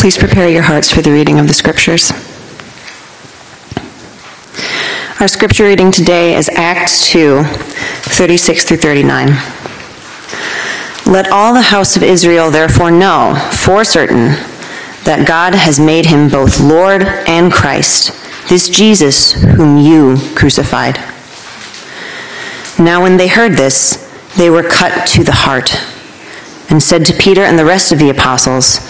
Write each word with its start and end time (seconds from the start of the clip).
Please 0.00 0.16
prepare 0.16 0.48
your 0.48 0.62
hearts 0.62 0.90
for 0.90 1.02
the 1.02 1.12
reading 1.12 1.38
of 1.38 1.46
the 1.46 1.52
scriptures. 1.52 2.10
Our 5.20 5.28
scripture 5.28 5.64
reading 5.64 5.92
today 5.92 6.36
is 6.36 6.48
Acts 6.48 7.10
2, 7.10 7.42
36 7.44 8.64
through 8.64 8.78
39. 8.78 9.26
Let 11.04 11.30
all 11.30 11.52
the 11.52 11.60
house 11.60 11.96
of 11.96 12.02
Israel 12.02 12.50
therefore 12.50 12.90
know 12.90 13.34
for 13.52 13.84
certain 13.84 14.28
that 15.04 15.26
God 15.28 15.54
has 15.54 15.78
made 15.78 16.06
him 16.06 16.30
both 16.30 16.60
Lord 16.60 17.02
and 17.02 17.52
Christ, 17.52 18.10
this 18.48 18.70
Jesus 18.70 19.32
whom 19.32 19.76
you 19.76 20.16
crucified. 20.34 20.96
Now 22.82 23.02
when 23.02 23.18
they 23.18 23.28
heard 23.28 23.52
this, 23.52 24.10
they 24.38 24.48
were 24.48 24.62
cut 24.62 25.06
to 25.08 25.24
the 25.24 25.34
heart 25.34 25.76
and 26.70 26.82
said 26.82 27.04
to 27.04 27.12
Peter 27.12 27.42
and 27.42 27.58
the 27.58 27.66
rest 27.66 27.92
of 27.92 27.98
the 27.98 28.08
apostles, 28.08 28.89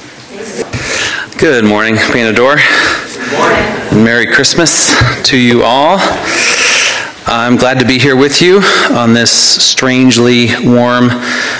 Good 1.41 1.65
morning, 1.65 1.95
Panador. 1.95 2.59
And 3.91 4.03
Merry 4.03 4.27
Christmas 4.27 4.93
to 5.23 5.39
you 5.39 5.63
all. 5.63 5.97
I'm 7.25 7.55
glad 7.55 7.79
to 7.79 7.85
be 7.87 7.97
here 7.97 8.15
with 8.15 8.43
you 8.43 8.59
on 8.91 9.15
this 9.15 9.31
strangely 9.31 10.49
warm 10.63 11.07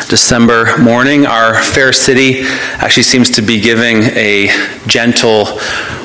December 0.08 0.78
morning. 0.78 1.26
Our 1.26 1.60
fair 1.64 1.92
city 1.94 2.44
actually 2.78 3.02
seems 3.02 3.32
to 3.32 3.42
be 3.42 3.60
giving 3.60 4.04
a 4.04 4.50
gentle 4.86 5.46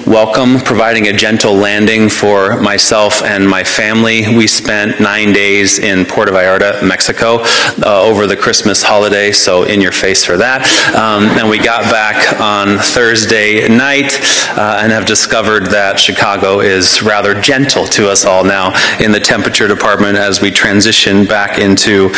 welcome, 0.07 0.61
providing 0.61 1.09
a 1.09 1.13
gentle 1.13 1.53
landing 1.53 2.09
for 2.09 2.61
myself 2.61 3.25
and 3.25 3.47
my 3.47 3.65
family. 3.65 4.23
We 4.37 4.47
spent 4.47 5.01
nine 5.01 5.33
days 5.33 5.81
in 5.81 6.07
Puerto 6.07 6.31
Vallarta, 6.31 6.87
Mexico, 6.87 7.39
uh, 7.85 8.03
over 8.03 8.29
the 8.29 8.37
Christmas 8.37 8.85
holiday, 8.85 9.33
so 9.33 9.65
in 9.65 9.81
your 9.81 9.91
face 9.91 10.25
for 10.25 10.37
that. 10.37 10.65
Um, 10.95 11.25
and 11.37 11.51
we 11.51 11.59
got 11.59 11.83
back 11.91 12.41
on 12.41 12.79
Thursday 12.79 13.69
night 13.69 14.21
uh, 14.57 14.79
and 14.81 14.93
have 14.93 15.07
discovered 15.07 15.67
that 15.67 15.99
Chicago 15.99 16.61
is 16.61 17.03
rather 17.03 17.39
gentle 17.41 17.85
to 17.87 18.09
us 18.09 18.25
all 18.25 18.45
now 18.45 18.73
in 19.01 19.11
the 19.11 19.21
temperature 19.21 19.67
department 19.67 20.17
as 20.17 20.41
we 20.41 20.53
transition 20.53 21.25
back 21.25 21.59
into 21.59 22.13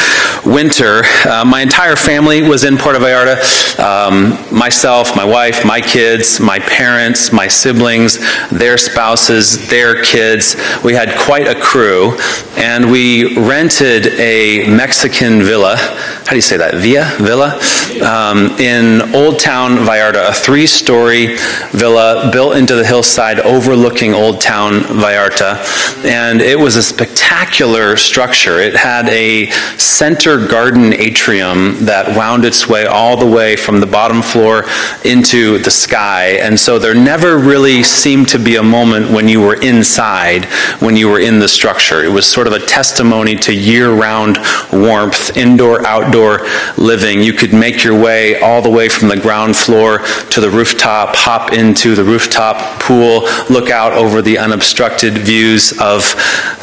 winter. 0.45 1.05
Uh, 1.27 1.43
my 1.47 1.63
entire 1.63 1.97
family 1.97 2.43
was 2.43 2.65
in 2.65 2.77
Puerto 2.77 2.99
Vallarta. 2.99 3.39
Um, 3.79 4.37
myself, 4.55 5.17
my 5.17 5.25
wife, 5.25 5.65
my 5.65 5.81
kids, 5.81 6.39
my 6.39 6.59
parents, 6.59 7.33
my 7.33 7.47
siblings 7.49 7.78
siblings, 7.79 8.19
their 8.51 8.77
spouses, 8.77 9.69
their 9.69 10.03
kids. 10.03 10.57
We 10.83 10.95
had 10.95 11.17
quite 11.17 11.47
a 11.47 11.61
crew, 11.61 12.19
and 12.57 12.91
we 12.91 13.39
rented 13.39 14.09
a 14.19 14.69
Mexican 14.69 15.43
villa. 15.43 15.77
How 15.77 16.31
do 16.31 16.37
you 16.37 16.43
say 16.43 16.57
that? 16.57 16.75
Villa? 16.75 17.17
Villa? 17.19 17.59
Um, 18.05 18.59
in 18.59 19.15
Old 19.15 19.39
Town 19.39 19.77
Vallarta, 19.77 20.31
a 20.31 20.33
three 20.33 20.67
story 20.67 21.37
villa 21.71 22.31
built 22.33 22.57
into 22.57 22.75
the 22.75 22.85
hillside 22.85 23.41
overlooking 23.41 24.13
Old 24.13 24.41
Town 24.41 24.81
Vallarta. 24.81 25.57
And 26.05 26.41
it 26.41 26.59
was 26.59 26.77
a 26.77 26.83
spectacular 26.83 27.97
structure. 27.97 28.59
It 28.59 28.77
had 28.77 29.09
a 29.09 29.51
center 29.79 30.47
garden 30.47 30.93
atrium 30.93 31.85
that 31.87 32.17
wound 32.17 32.45
its 32.45 32.69
way 32.69 32.87
all 32.87 33.17
the 33.17 33.27
way 33.27 33.57
from 33.57 33.81
the 33.81 33.87
bottom 33.87 34.23
floor 34.23 34.65
into 35.05 35.59
the 35.59 35.71
sky. 35.71 36.39
And 36.41 36.59
so 36.59 36.79
there 36.79 36.95
never 36.95 37.39
really 37.39 37.68
really 37.69 37.83
seemed 37.83 38.27
to 38.27 38.39
be 38.39 38.57
a 38.57 38.63
moment 38.63 39.11
when 39.11 39.29
you 39.29 39.43
were 39.43 39.61
inside, 39.61 40.47
when 40.81 40.97
you 40.97 41.07
were 41.07 41.21
in 41.21 41.39
the 41.39 41.49
structure. 41.49 42.03
It 42.03 42.11
was 42.11 42.27
sort 42.27 42.47
of 42.47 42.55
a 42.55 42.61
testimony 42.61 43.37
to 43.37 43.55
year 43.55 43.93
round 43.93 44.39
warmth, 44.73 45.37
indoor, 45.37 45.87
outdoor 45.87 46.47
living. 46.79 47.21
You 47.21 47.35
could 47.35 47.53
make 47.53 47.85
your 47.85 48.01
way 48.01 48.41
all 48.41 48.63
the 48.63 48.71
way 48.71 48.89
from 48.89 49.09
the 49.09 49.19
ground 49.19 49.55
floor 49.55 49.99
to 50.31 50.41
the 50.41 50.49
rooftop, 50.49 51.15
hop 51.15 51.53
into 51.53 51.95
the 51.95 52.05
rooftop 52.05 52.81
pool, 52.81 53.29
look 53.51 53.69
out 53.69 53.93
over 53.93 54.23
the 54.23 54.39
unobstructed 54.39 55.19
views 55.19 55.73
of 55.73 56.01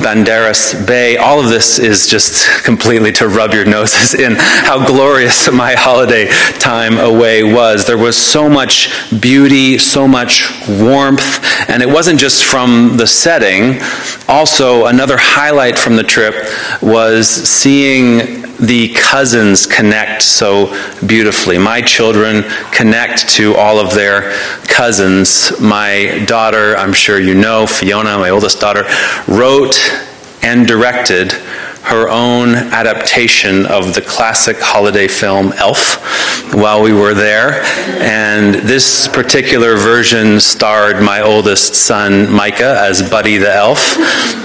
Banderas 0.01 0.87
Bay. 0.87 1.17
All 1.17 1.39
of 1.39 1.49
this 1.49 1.77
is 1.77 2.07
just 2.07 2.63
completely 2.63 3.11
to 3.13 3.27
rub 3.27 3.53
your 3.53 3.65
noses 3.65 4.15
in 4.15 4.37
how 4.37 4.83
glorious 4.87 5.51
my 5.51 5.75
holiday 5.75 6.29
time 6.57 6.97
away 6.97 7.43
was. 7.43 7.85
There 7.85 7.95
was 7.95 8.17
so 8.17 8.49
much 8.49 8.89
beauty, 9.21 9.77
so 9.77 10.07
much 10.07 10.49
warmth 10.67 10.94
warmth, 10.95 11.69
and 11.69 11.83
it 11.83 11.89
wasn't 11.89 12.19
just 12.19 12.45
from 12.45 12.95
the 12.97 13.05
setting. 13.05 13.81
Also, 14.27 14.85
another 14.85 15.17
highlight 15.17 15.77
from 15.77 15.95
the 15.95 16.03
trip 16.03 16.35
was 16.81 17.27
seeing 17.27 18.43
the 18.59 18.93
cousins 18.95 19.65
connect 19.65 20.23
so 20.23 20.67
beautifully. 21.05 21.57
My 21.57 21.81
children 21.81 22.43
connect 22.71 23.27
to 23.31 23.53
all 23.55 23.79
of 23.79 23.93
their 23.93 24.31
cousins. 24.67 25.59
My 25.59 26.23
daughter, 26.25 26.77
I'm 26.77 26.93
sure 26.93 27.19
you 27.19 27.35
know, 27.35 27.67
Fiona, 27.67 28.17
my 28.17 28.29
oldest 28.29 28.61
daughter, 28.61 28.85
wrote 29.27 29.75
and 30.41 30.65
directed 30.65 31.33
her 31.85 32.09
own 32.09 32.55
adaptation 32.55 33.65
of 33.67 33.93
the 33.93 34.01
classic 34.01 34.57
holiday 34.59 35.07
film 35.07 35.53
Elf 35.53 36.01
while 36.53 36.81
we 36.81 36.91
were 36.91 37.13
there. 37.13 37.61
And 38.01 38.55
this 38.55 39.07
particular 39.07 39.77
version 39.77 40.39
starred 40.39 41.03
my 41.03 41.21
oldest 41.21 41.75
son 41.75 42.31
Micah 42.31 42.75
as 42.79 43.07
Buddy 43.07 43.37
the 43.37 43.53
Elf. 43.53 43.97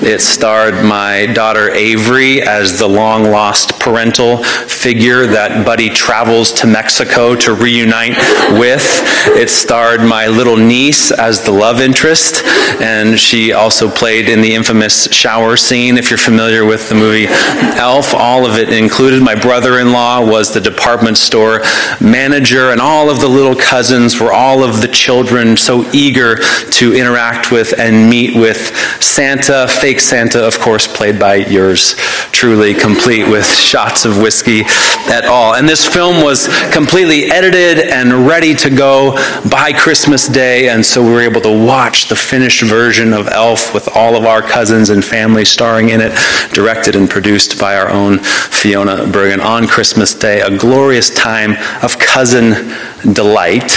It 0.03 0.21
starred 0.21 0.85
my 0.85 1.27
daughter 1.27 1.71
Avery 1.71 2.43
as 2.43 2.79
the 2.79 2.89
long 2.89 3.25
lost 3.25 3.79
parental 3.81 4.39
figure 4.45 5.27
that 5.27 5.65
Buddy 5.65 5.89
travels 5.89 6.53
to 6.53 6.67
Mexico 6.67 7.35
to 7.37 7.55
reunite 7.55 8.19
with. 8.59 8.85
It 9.29 9.49
starred 9.49 10.03
my 10.03 10.27
little 10.27 10.57
niece 10.57 11.11
as 11.11 11.43
the 11.43 11.53
love 11.53 11.81
interest, 11.81 12.43
and 12.83 13.19
she 13.19 13.53
also 13.53 13.91
played 13.91 14.29
in 14.29 14.43
the 14.43 14.55
infamous 14.55 15.11
shower 15.13 15.57
scene, 15.57 15.97
if 15.97 16.11
you're 16.11 16.19
familiar 16.19 16.65
with 16.67 16.89
the 16.89 16.95
movie 16.95 17.30
Elf, 17.77 18.15
all 18.15 18.47
of 18.47 18.57
it 18.57 18.71
included. 18.71 19.23
My 19.23 19.35
brother 19.35 19.79
in 19.79 19.93
law 19.93 20.25
was 20.25 20.53
the 20.53 20.61
department 20.61 21.17
store 21.17 21.61
manager, 22.01 22.71
and 22.71 22.81
all 22.81 23.09
of 23.11 23.21
the 23.21 23.29
little 23.29 23.57
cousins 23.57 24.21
were 24.21 24.33
all 24.33 24.63
of 24.63 24.81
the 24.81 24.89
children 24.89 25.57
so 25.57 25.89
eager 25.93 26.37
to 26.73 26.95
interact 26.95 27.51
with 27.51 27.79
and 27.79 28.09
meet 28.09 28.35
with 28.35 28.75
Santa, 29.03 29.67
fake 29.69 30.01
Santa, 30.01 30.45
of 30.45 30.59
course, 30.59 30.87
played 30.87 31.19
by 31.19 31.37
yours 31.37 31.95
truly, 32.33 32.73
complete 32.75 33.29
with 33.29 33.47
shots 33.47 34.05
of 34.05 34.19
whiskey 34.19 34.63
at 35.11 35.27
all. 35.27 35.55
And 35.55 35.69
this 35.69 35.87
film 35.87 36.25
was 36.25 36.49
completely 36.73 37.25
edited 37.25 37.91
and 37.91 38.27
ready 38.27 38.55
to 38.55 38.71
go 38.71 39.13
by 39.51 39.73
Christmas 39.73 40.27
Day, 40.27 40.69
and 40.69 40.85
so 40.85 41.03
we 41.03 41.11
were 41.11 41.21
able 41.21 41.43
to 41.43 41.67
watch 41.67 42.09
the 42.09 42.17
finished 42.17 42.63
version 42.63 43.13
of 43.13 43.29
Elf 43.29 43.75
with 43.75 43.89
all 43.95 44.17
of 44.17 44.25
our 44.25 44.41
cousins 44.41 44.91
and 44.91 45.05
family 45.05 45.45
starring 45.45 45.91
in 45.91 46.01
it, 46.01 46.13
directed 46.53 46.97
and 46.97 47.11
produced 47.11 47.20
by 47.59 47.77
our 47.77 47.91
own 47.91 48.19
Fiona 48.19 49.07
Bergen 49.07 49.41
on 49.41 49.67
Christmas 49.67 50.15
Day, 50.15 50.41
a 50.41 50.57
glorious 50.57 51.11
time 51.15 51.53
of 51.83 51.99
cousin 51.99 52.73
delight. 53.13 53.73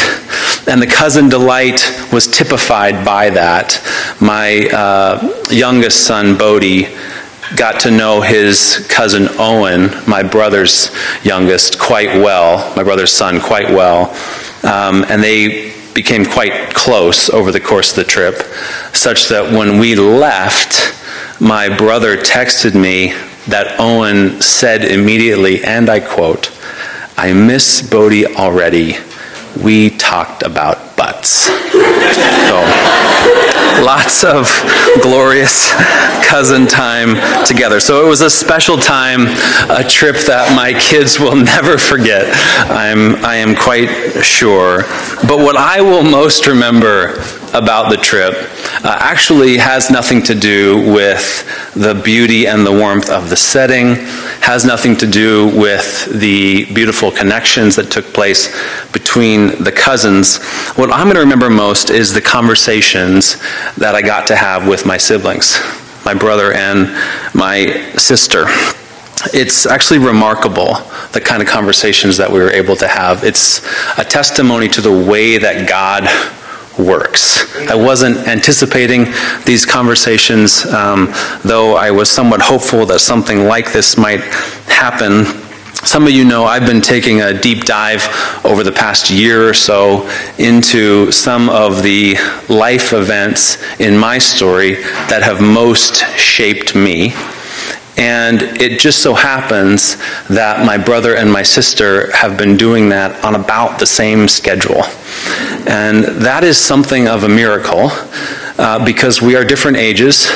And 0.68 0.81
the 0.81 0.88
cousin 0.88 1.28
delight 1.28 1.82
was 2.12 2.28
typified 2.28 3.03
by 3.03 3.29
that. 3.32 3.82
My 4.22 4.67
uh, 4.73 5.46
youngest 5.50 6.08
son, 6.08 6.38
Bodie, 6.38 6.88
got 7.58 7.82
to 7.82 7.91
know 7.91 8.22
his 8.22 8.88
cousin 8.90 9.28
Owen, 9.38 9.90
my 10.08 10.23
brother's 10.23 10.90
youngest, 11.23 11.79
quite 11.79 12.16
well, 12.16 12.73
my 12.76 12.84
brother's 12.84 13.12
son, 13.12 13.41
quite 13.41 13.70
well. 13.70 14.12
Um, 14.64 15.03
and 15.09 15.22
they 15.22 15.73
became 15.94 16.26
quite 16.26 16.73
close 16.73 17.29
over 17.29 17.52
the 17.52 17.59
course 17.59 17.91
of 17.91 17.97
the 17.97 18.09
trip, 18.09 18.35
such 18.96 19.28
that 19.28 19.52
when 19.52 19.79
we 19.79 19.96
left, 19.96 20.94
my 21.40 21.67
brother 21.76 22.16
texted 22.16 22.73
me 22.73 23.14
that 23.47 23.79
Owen 23.79 24.41
said 24.41 24.84
immediately, 24.85 25.63
and 25.63 25.90
I 25.90 25.99
quote, 25.99 26.51
I 27.17 27.34
miss 27.34 27.81
Bodie 27.81 28.25
already. 28.25 28.95
We 29.61 29.91
talked 29.91 30.43
about 30.43 30.97
butts. 30.97 31.45
so, 31.47 32.57
lots 33.84 34.23
of 34.23 34.47
glorious 35.01 35.72
cousin 36.25 36.66
time 36.66 37.16
together. 37.45 37.79
So 37.79 38.05
it 38.05 38.09
was 38.09 38.22
a 38.22 38.29
special 38.29 38.78
time, 38.78 39.28
a 39.69 39.87
trip 39.87 40.16
that 40.25 40.53
my 40.55 40.73
kids 40.79 41.19
will 41.19 41.35
never 41.35 41.78
forget. 41.78 42.25
I'm, 42.69 43.23
I 43.23 43.35
am 43.35 43.55
quite 43.55 44.23
sure. 44.23 44.84
But 45.28 45.40
what 45.40 45.55
I 45.55 45.81
will 45.81 46.03
most 46.03 46.47
remember 46.47 47.22
about 47.53 47.90
the 47.90 47.97
trip 47.97 48.34
uh, 48.84 48.97
actually 49.00 49.58
has 49.58 49.91
nothing 49.91 50.22
to 50.23 50.35
do 50.35 50.91
with 50.91 51.73
the 51.73 51.94
beauty 51.94 52.47
and 52.47 52.66
the 52.66 52.72
warmth 52.72 53.09
of 53.09 53.29
the 53.29 53.35
setting, 53.35 53.96
has 54.41 54.66
nothing 54.66 54.96
to 54.97 55.05
do 55.05 55.47
with 55.58 56.05
the 56.20 56.66
beautiful 56.73 57.11
connections 57.11 57.76
that 57.76 57.91
took 57.91 58.05
place 58.05 58.52
between 58.91 59.64
the 59.64 59.72
cousins. 59.72 60.44
What 60.76 60.91
I'm 60.91 61.05
going 61.05 61.16
to 61.16 61.22
remember 61.22 61.50
most 61.50 61.90
is 61.90 62.14
the 62.14 62.22
conversations 62.22 63.38
that 63.78 63.94
I 63.96 64.02
got 64.02 64.28
to 64.28 64.35
have 64.35 64.67
with 64.67 64.85
my 64.85 64.97
siblings, 64.97 65.59
my 66.05 66.14
brother 66.14 66.53
and 66.53 66.88
my 67.34 67.91
sister 67.97 68.46
it's 69.34 69.66
actually 69.66 70.00
remarkable 70.00 70.73
the 71.14 71.22
kind 71.23 71.41
of 71.41 71.47
conversations 71.47 72.17
that 72.17 72.29
we 72.29 72.40
were 72.40 72.52
able 72.52 72.76
to 72.76 72.88
have. 72.88 73.23
It's 73.23 73.61
a 73.97 74.03
testimony 74.03 74.67
to 74.70 74.82
the 74.82 74.91
way 74.91 75.38
that 75.38 75.70
God 75.70 76.03
works. 76.78 77.55
I 77.70 77.75
wasn't 77.75 78.28
anticipating 78.28 79.05
these 79.46 79.66
conversations, 79.66 80.66
um, 80.66 81.14
though 81.43 81.75
I 81.75 81.91
was 81.91 82.09
somewhat 82.09 82.41
hopeful 82.41 82.85
that 82.87 82.99
something 82.99 83.46
like 83.46 83.72
this 83.72 83.97
might 83.97 84.22
happen. 84.66 85.25
Some 85.85 86.03
of 86.03 86.11
you 86.11 86.23
know 86.23 86.46
I've 86.46 86.66
been 86.66 86.81
taking 86.81 87.22
a 87.22 87.34
deep 87.37 87.66
dive 87.66 88.08
over 88.46 88.64
the 88.64 88.72
past 88.72 89.09
year 89.09 89.49
or 89.49 89.53
so 89.53 90.09
into 90.37 91.11
some 91.11 91.49
of 91.49 91.84
the 91.84 92.16
life 92.47 92.93
events 92.93 93.61
in 93.79 93.97
my 93.97 94.17
story 94.17 94.76
that 95.09 95.22
have 95.23 95.41
most 95.41 96.05
shaped 96.17 96.73
me. 96.73 97.14
And 97.97 98.41
it 98.59 98.79
just 98.79 99.03
so 99.03 99.13
happens 99.13 99.97
that 100.28 100.66
my 100.66 100.78
brother 100.78 101.16
and 101.16 101.31
my 101.31 101.43
sister 101.43 102.11
have 102.16 102.37
been 102.37 102.57
doing 102.57 102.90
that 102.90 103.23
on 103.23 103.35
about 103.35 103.79
the 103.79 103.85
same 103.85 104.28
schedule. 104.28 104.84
And 105.67 106.03
that 106.23 106.43
is 106.43 106.57
something 106.57 107.07
of 107.07 107.23
a 107.23 107.29
miracle 107.29 107.90
uh, 108.57 108.84
because 108.84 109.22
we 109.22 109.35
are 109.35 109.45
different 109.45 109.78
ages. 109.78 110.28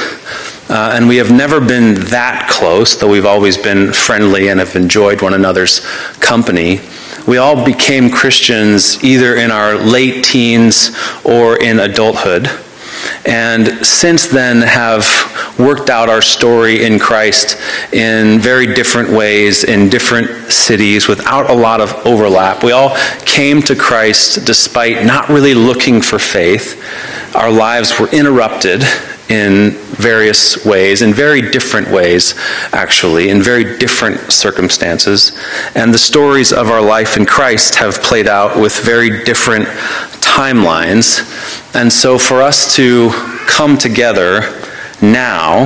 Uh, 0.69 0.91
and 0.93 1.07
we 1.07 1.15
have 1.15 1.31
never 1.31 1.59
been 1.59 1.95
that 1.95 2.47
close, 2.49 2.95
though 2.95 3.09
we've 3.09 3.25
always 3.25 3.57
been 3.57 3.91
friendly 3.91 4.49
and 4.49 4.59
have 4.59 4.75
enjoyed 4.75 5.21
one 5.21 5.33
another's 5.33 5.79
company. 6.19 6.81
We 7.25 7.37
all 7.37 7.65
became 7.65 8.09
Christians 8.09 9.03
either 9.03 9.35
in 9.35 9.49
our 9.49 9.75
late 9.75 10.23
teens 10.23 10.95
or 11.23 11.57
in 11.57 11.79
adulthood 11.79 12.49
and 13.25 13.85
since 13.85 14.27
then 14.27 14.61
have 14.61 15.05
worked 15.59 15.89
out 15.89 16.09
our 16.09 16.21
story 16.21 16.85
in 16.85 16.99
Christ 16.99 17.57
in 17.93 18.39
very 18.39 18.73
different 18.73 19.09
ways 19.09 19.63
in 19.63 19.89
different 19.89 20.51
cities 20.51 21.07
without 21.07 21.49
a 21.49 21.53
lot 21.53 21.81
of 21.81 21.93
overlap. 22.05 22.63
We 22.63 22.71
all 22.71 22.95
came 23.25 23.61
to 23.63 23.75
Christ 23.75 24.45
despite 24.45 25.05
not 25.05 25.29
really 25.29 25.53
looking 25.53 26.01
for 26.01 26.19
faith. 26.19 26.83
Our 27.35 27.51
lives 27.51 27.99
were 27.99 28.09
interrupted 28.09 28.83
in 29.29 29.71
various 29.97 30.65
ways, 30.65 31.01
in 31.01 31.13
very 31.13 31.41
different 31.41 31.89
ways, 31.89 32.33
actually, 32.71 33.29
in 33.29 33.41
very 33.41 33.77
different 33.77 34.31
circumstances. 34.31 35.37
And 35.75 35.93
the 35.93 35.97
stories 35.97 36.53
of 36.53 36.69
our 36.69 36.81
life 36.81 37.17
in 37.17 37.25
Christ 37.25 37.75
have 37.75 38.01
played 38.01 38.27
out 38.27 38.57
with 38.59 38.79
very 38.79 39.23
different 39.25 39.67
timelines. 40.37 41.25
And 41.73 41.91
so 41.91 42.19
for 42.19 42.43
us 42.43 42.75
to 42.75 43.09
come 43.47 43.75
together 43.75 44.41
now 45.01 45.65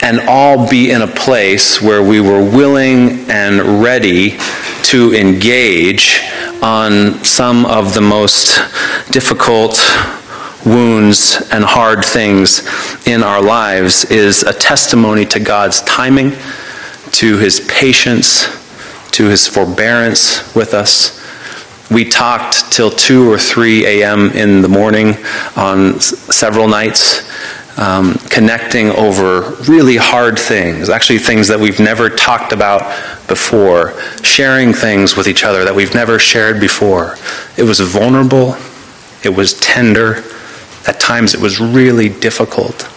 and 0.00 0.18
all 0.26 0.68
be 0.68 0.90
in 0.90 1.02
a 1.02 1.06
place 1.06 1.82
where 1.82 2.02
we 2.02 2.18
were 2.18 2.42
willing 2.42 3.30
and 3.30 3.82
ready 3.82 4.38
to 4.84 5.12
engage 5.12 6.22
on 6.62 7.22
some 7.22 7.66
of 7.66 7.92
the 7.92 8.00
most 8.00 8.60
difficult 9.12 9.76
wounds 10.64 11.46
and 11.52 11.62
hard 11.62 12.02
things 12.02 12.62
in 13.06 13.22
our 13.22 13.42
lives 13.42 14.06
is 14.06 14.42
a 14.42 14.54
testimony 14.54 15.26
to 15.26 15.38
God's 15.38 15.82
timing, 15.82 16.30
to 17.10 17.36
his 17.36 17.60
patience, 17.68 18.46
to 19.10 19.28
his 19.28 19.46
forbearance 19.46 20.54
with 20.54 20.72
us. 20.72 21.21
We 21.92 22.06
talked 22.06 22.72
till 22.72 22.90
2 22.90 23.30
or 23.30 23.36
3 23.36 23.84
a.m. 23.86 24.30
in 24.30 24.62
the 24.62 24.68
morning 24.68 25.14
on 25.56 26.00
several 26.00 26.66
nights, 26.66 27.22
um, 27.78 28.14
connecting 28.30 28.88
over 28.90 29.50
really 29.68 29.96
hard 29.96 30.38
things, 30.38 30.88
actually, 30.88 31.18
things 31.18 31.48
that 31.48 31.60
we've 31.60 31.80
never 31.80 32.08
talked 32.08 32.52
about 32.52 32.80
before, 33.28 33.92
sharing 34.22 34.72
things 34.72 35.16
with 35.16 35.28
each 35.28 35.44
other 35.44 35.64
that 35.64 35.74
we've 35.74 35.94
never 35.94 36.18
shared 36.18 36.60
before. 36.60 37.16
It 37.58 37.64
was 37.64 37.80
vulnerable, 37.80 38.56
it 39.22 39.36
was 39.36 39.60
tender, 39.60 40.24
at 40.86 40.98
times 40.98 41.34
it 41.34 41.40
was 41.40 41.60
really 41.60 42.08
difficult, 42.08 42.88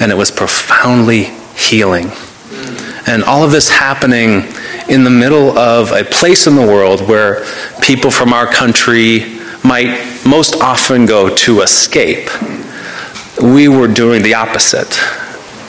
and 0.00 0.12
it 0.12 0.16
was 0.16 0.30
profoundly 0.30 1.24
healing. 1.56 2.12
And 3.08 3.24
all 3.24 3.42
of 3.42 3.50
this 3.50 3.68
happening 3.68 4.42
in 4.88 5.04
the 5.04 5.10
middle 5.10 5.56
of 5.58 5.92
a 5.92 6.04
place 6.04 6.46
in 6.46 6.54
the 6.54 6.66
world 6.66 7.06
where 7.06 7.44
people 7.82 8.10
from 8.10 8.32
our 8.32 8.46
country 8.46 9.38
might 9.62 10.22
most 10.26 10.60
often 10.60 11.06
go 11.06 11.34
to 11.34 11.60
escape. 11.60 12.28
We 13.42 13.68
were 13.68 13.88
doing 13.88 14.22
the 14.22 14.34
opposite 14.34 14.98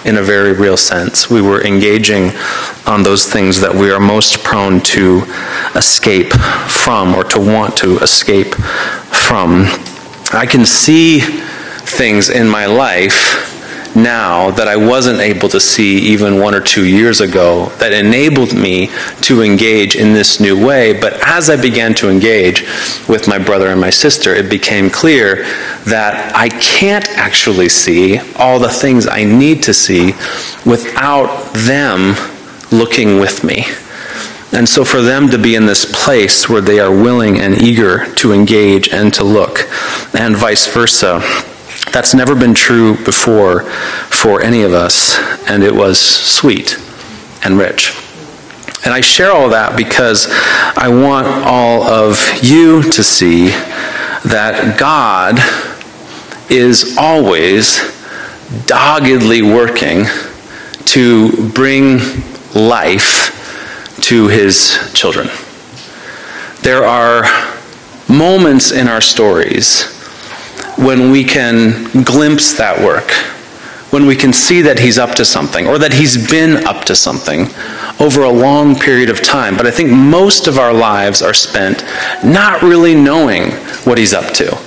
in 0.06 0.18
a 0.18 0.24
very 0.24 0.54
real 0.54 0.78
sense. 0.78 1.30
We 1.30 1.42
were 1.42 1.64
engaging 1.64 2.32
on 2.86 3.04
those 3.04 3.30
things 3.30 3.60
that 3.62 3.74
we 3.74 3.92
are 3.92 4.00
most 4.00 4.44
prone 4.44 4.80
to 4.82 5.24
escape 5.76 6.32
from 6.32 7.14
or 7.14 7.24
to 7.26 7.40
want 7.40 7.76
to 7.78 8.00
escape 8.00 8.56
from. 8.56 9.66
I 10.32 10.46
can 10.50 10.66
see 10.66 11.20
things 11.20 12.30
in 12.30 12.48
my 12.48 12.66
life 12.66 13.49
now 13.96 14.52
that 14.52 14.68
I 14.68 14.76
wasn't 14.76 15.20
able 15.20 15.50
to 15.50 15.60
see 15.60 15.98
even 16.00 16.40
one 16.40 16.56
or 16.56 16.62
two 16.62 16.86
years 16.86 17.22
ago 17.22 17.70
that 17.78 17.94
enabled 17.94 18.54
me 18.54 18.90
to 19.22 19.42
engage 19.42 19.96
in 19.96 20.14
this 20.14 20.40
new 20.40 20.66
way. 20.66 21.00
But 21.00 21.14
as 21.26 21.50
I 21.50 21.62
began 21.62 21.94
to 21.96 22.10
engage 22.10 22.62
with 23.08 23.28
my 23.28 23.38
brother 23.40 23.68
and 23.68 23.80
my 23.80 23.90
sister, 23.90 24.34
it 24.34 24.50
became 24.50 24.90
clear 24.90 25.44
that 25.86 26.36
I 26.36 26.50
can't 26.50 27.08
actually 27.18 27.70
see 27.70 28.20
all 28.36 28.60
the 28.60 28.70
things 28.70 29.08
I 29.08 29.24
need 29.24 29.64
to 29.64 29.74
see 29.74 30.14
without 30.66 31.52
them 31.54 32.16
looking 32.72 33.20
with 33.20 33.44
me. 33.44 33.66
And 34.52 34.68
so, 34.68 34.84
for 34.84 35.02
them 35.02 35.30
to 35.30 35.38
be 35.38 35.54
in 35.54 35.68
this 35.68 35.86
place 36.04 36.50
where 36.50 36.62
they 36.62 36.80
are 36.80 36.92
willing 36.92 37.40
and 37.40 37.62
eager 37.62 38.12
to 38.16 38.34
engage 38.34 38.90
and 38.90 39.14
to 39.14 39.24
look, 39.24 39.70
and 40.16 40.36
vice 40.36 40.66
versa, 40.66 41.22
that's 41.92 42.14
never 42.14 42.36
been 42.36 42.54
true 42.54 42.96
before 43.04 43.64
for 43.64 44.42
any 44.42 44.64
of 44.64 44.74
us, 44.74 45.18
and 45.50 45.64
it 45.64 45.74
was 45.74 46.00
sweet 46.00 46.78
and 47.44 47.58
rich. 47.58 47.96
And 48.86 48.94
I 48.94 49.02
share 49.02 49.32
all 49.32 49.50
that 49.50 49.76
because 49.76 50.28
I 50.30 50.88
want 50.88 51.28
all 51.28 51.84
of 51.84 52.18
you 52.42 52.82
to 52.84 53.04
see 53.04 53.50
that 54.26 54.78
God 54.80 55.38
is 56.52 56.98
always 56.98 57.80
doggedly 58.66 59.42
working 59.42 60.06
to 60.86 61.52
bring 61.52 62.00
life 62.56 63.36
to 64.02 64.28
his 64.28 64.92
children. 64.94 65.28
There 66.62 66.84
are 66.84 67.26
moments 68.08 68.72
in 68.72 68.88
our 68.88 69.02
stories 69.02 69.99
when 70.80 71.12
we 71.12 71.24
can 71.24 72.04
glimpse 72.04 72.54
that 72.58 72.80
work, 72.80 73.12
when 73.92 74.06
we 74.06 74.16
can 74.16 74.32
see 74.32 74.62
that 74.62 74.80
he's 74.80 74.98
up 74.98 75.16
to 75.16 75.26
something 75.26 75.68
or 75.68 75.78
that 75.78 75.94
he's 75.94 76.30
been 76.30 76.66
up 76.68 76.86
to 76.86 76.96
something 76.96 77.48
over 78.00 78.24
a 78.24 78.30
long 78.30 78.76
period 78.76 79.10
of 79.10 79.22
time. 79.22 79.58
But 79.58 79.66
I 79.68 79.72
think 79.72 79.92
most 79.92 80.48
of 80.48 80.58
our 80.58 80.74
lives 80.74 81.22
are 81.22 81.34
spent 81.34 81.84
not 82.24 82.62
really 82.62 82.96
knowing 82.96 83.52
what 83.86 83.98
he's 83.98 84.14
up 84.14 84.34
to. 84.36 84.58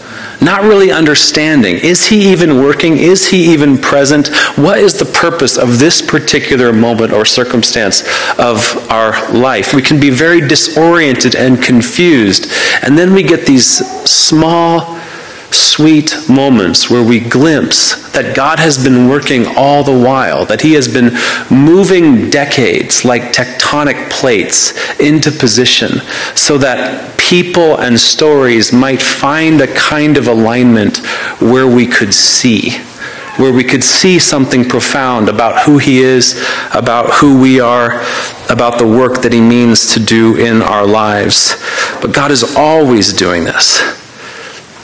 Not 0.43 0.65
really 0.65 0.91
understanding. 0.91 1.77
Is 1.77 2.09
he 2.09 2.33
even 2.33 2.57
working? 2.57 2.97
Is 2.99 3.29
he 3.29 3.53
even 3.53 3.79
present? 3.79 4.27
What 4.57 4.79
is 4.79 4.99
the 4.99 5.05
purpose 5.05 5.57
of 5.57 5.79
this 5.79 6.03
particular 6.03 6.73
moment 6.73 7.13
or 7.13 7.25
circumstance 7.25 8.03
of 8.41 8.59
our 8.91 9.33
life? 9.33 9.73
We 9.73 9.83
can 9.83 10.01
be 10.01 10.11
very 10.11 10.41
disoriented 10.41 11.37
and 11.37 11.63
confused. 11.63 12.51
And 12.83 12.99
then 12.99 13.15
we 13.15 13.23
get 13.23 13.47
these 13.47 13.87
small, 14.05 15.01
sweet 15.55 16.15
moments 16.29 16.91
where 16.91 17.03
we 17.03 17.21
glimpse 17.21 18.11
that 18.13 18.37
God 18.37 18.59
has 18.59 18.83
been 18.83 19.09
working 19.09 19.47
all 19.57 19.83
the 19.83 19.99
while, 19.99 20.45
that 20.47 20.61
He 20.61 20.75
has 20.75 20.89
been 20.89 21.13
moving 21.51 22.31
decades 22.31 23.05
like 23.05 23.33
tectonic 23.33 24.11
plates 24.11 24.73
into 25.01 25.31
position 25.31 26.01
so 26.35 26.59
that 26.59 27.19
people 27.19 27.79
and 27.79 27.99
stories 27.99 28.73
might 28.73 29.01
find 29.01 29.61
a 29.61 29.75
kind 29.75 30.17
of 30.17 30.29
alignment 30.29 30.99
where 31.41 31.67
we 31.67 31.87
could 31.87 32.13
see 32.13 32.71
where 33.37 33.53
we 33.53 33.65
could 33.65 33.83
see 33.83 34.19
something 34.19 34.63
profound 34.63 35.29
about 35.29 35.65
who 35.65 35.79
He 35.79 36.01
is, 36.01 36.47
about 36.75 37.15
who 37.15 37.41
we 37.41 37.61
are, 37.61 38.03
about 38.51 38.79
the 38.79 38.87
work 38.87 39.23
that 39.23 39.33
He 39.33 39.41
means 39.41 39.95
to 39.95 40.01
do 40.01 40.37
in 40.37 40.61
our 40.61 40.87
lives. 40.87 41.57
But 42.03 42.15
God 42.15 42.31
is 42.31 42.55
always 42.57 43.13
doing 43.13 43.45
this. 43.45 44.02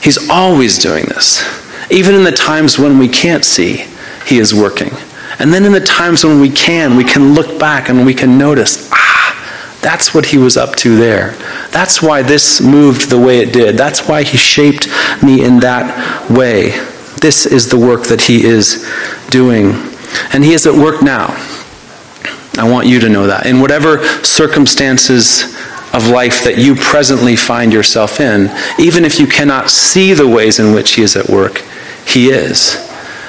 He's 0.09 0.27
always 0.27 0.79
doing 0.79 1.05
this. 1.05 1.45
Even 1.91 2.15
in 2.15 2.23
the 2.23 2.31
times 2.31 2.79
when 2.79 2.97
we 2.97 3.07
can't 3.07 3.45
see, 3.45 3.85
He 4.25 4.39
is 4.39 4.55
working. 4.55 4.89
And 5.37 5.53
then 5.53 5.65
in 5.65 5.71
the 5.71 5.79
times 5.79 6.25
when 6.25 6.41
we 6.41 6.49
can, 6.49 6.95
we 6.95 7.03
can 7.03 7.35
look 7.35 7.59
back 7.59 7.89
and 7.89 8.03
we 8.07 8.15
can 8.15 8.35
notice, 8.35 8.89
ah, 8.91 9.77
that's 9.83 10.11
what 10.15 10.25
he 10.25 10.39
was 10.39 10.57
up 10.57 10.75
to 10.77 10.95
there. 10.97 11.33
That's 11.69 12.01
why 12.01 12.23
this 12.23 12.59
moved 12.59 13.11
the 13.11 13.19
way 13.19 13.37
it 13.37 13.53
did. 13.53 13.77
That's 13.77 14.07
why 14.07 14.23
he 14.23 14.35
shaped 14.35 14.87
me 15.21 15.45
in 15.45 15.59
that 15.59 16.27
way. 16.31 16.71
This 17.21 17.45
is 17.45 17.69
the 17.69 17.77
work 17.77 18.05
that 18.05 18.21
he 18.21 18.45
is 18.45 18.91
doing. 19.29 19.73
And 20.33 20.43
he 20.43 20.53
is 20.53 20.65
at 20.65 20.73
work 20.73 21.03
now. 21.03 21.27
I 22.57 22.67
want 22.67 22.87
you 22.87 22.99
to 22.99 23.09
know 23.09 23.27
that. 23.27 23.45
In 23.45 23.59
whatever 23.59 24.03
circumstances 24.23 25.55
of 25.93 26.07
life 26.07 26.43
that 26.43 26.57
you 26.57 26.75
presently 26.75 27.35
find 27.35 27.73
yourself 27.73 28.19
in, 28.19 28.49
even 28.79 29.05
if 29.05 29.19
you 29.19 29.27
cannot 29.27 29.69
see 29.69 30.13
the 30.13 30.27
ways 30.27 30.59
in 30.59 30.73
which 30.73 30.93
he 30.93 31.01
is 31.01 31.15
at 31.15 31.29
work, 31.29 31.63
he 32.05 32.29
is. 32.29 32.75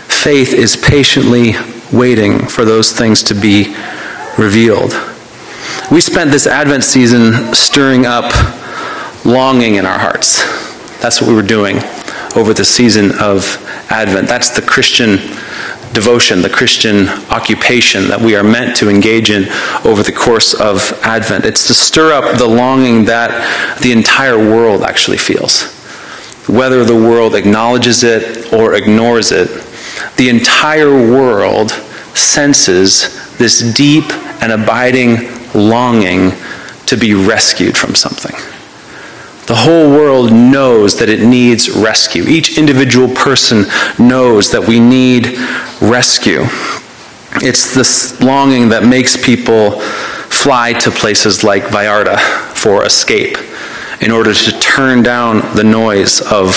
Faith 0.06 0.52
is 0.52 0.76
patiently 0.76 1.52
waiting 1.92 2.46
for 2.46 2.64
those 2.64 2.92
things 2.92 3.22
to 3.22 3.34
be 3.34 3.74
revealed. 4.38 4.92
We 5.90 6.00
spent 6.00 6.30
this 6.30 6.46
Advent 6.46 6.84
season 6.84 7.54
stirring 7.54 8.06
up 8.06 8.32
longing 9.24 9.76
in 9.76 9.86
our 9.86 9.98
hearts. 9.98 10.42
That's 11.00 11.20
what 11.20 11.28
we 11.28 11.34
were 11.34 11.42
doing 11.42 11.78
over 12.36 12.54
the 12.54 12.64
season 12.64 13.12
of 13.20 13.56
Advent. 13.90 14.28
That's 14.28 14.50
the 14.50 14.62
Christian 14.62 15.18
devotion, 15.92 16.42
the 16.42 16.50
Christian 16.50 17.08
occupation 17.30 18.08
that 18.08 18.20
we 18.20 18.36
are 18.36 18.44
meant 18.44 18.76
to 18.76 18.88
engage 18.88 19.30
in 19.30 19.48
over 19.84 20.02
the 20.02 20.12
course 20.12 20.54
of 20.54 20.92
Advent. 21.02 21.44
It's 21.44 21.66
to 21.66 21.74
stir 21.74 22.12
up 22.12 22.38
the 22.38 22.46
longing 22.46 23.04
that 23.06 23.78
the 23.82 23.92
entire 23.92 24.38
world 24.38 24.82
actually 24.82 25.18
feels. 25.18 25.72
Whether 26.48 26.84
the 26.84 26.94
world 26.94 27.34
acknowledges 27.34 28.02
it 28.02 28.52
or 28.52 28.74
ignores 28.74 29.32
it, 29.32 29.48
the 30.16 30.28
entire 30.28 30.90
world 30.90 31.70
senses 32.14 33.36
this 33.38 33.74
deep 33.74 34.04
and 34.42 34.52
abiding 34.52 35.16
longing 35.54 36.32
to 36.86 36.96
be 36.96 37.14
rescued 37.14 37.76
from 37.76 37.94
something. 37.94 38.34
The 39.50 39.56
whole 39.56 39.90
world 39.90 40.30
knows 40.30 40.96
that 41.00 41.08
it 41.08 41.26
needs 41.26 41.68
rescue. 41.68 42.22
Each 42.22 42.56
individual 42.56 43.08
person 43.08 43.64
knows 43.98 44.52
that 44.52 44.64
we 44.64 44.78
need 44.78 45.38
rescue. 45.82 46.42
It's 47.42 47.74
this 47.74 48.20
longing 48.20 48.68
that 48.68 48.84
makes 48.84 49.16
people 49.16 49.80
fly 50.30 50.74
to 50.74 50.92
places 50.92 51.42
like 51.42 51.64
Vallarta 51.64 52.20
for 52.56 52.84
escape 52.84 53.38
in 54.00 54.12
order 54.12 54.32
to 54.32 54.58
turn 54.60 55.02
down 55.02 55.38
the 55.56 55.64
noise 55.64 56.20
of 56.20 56.52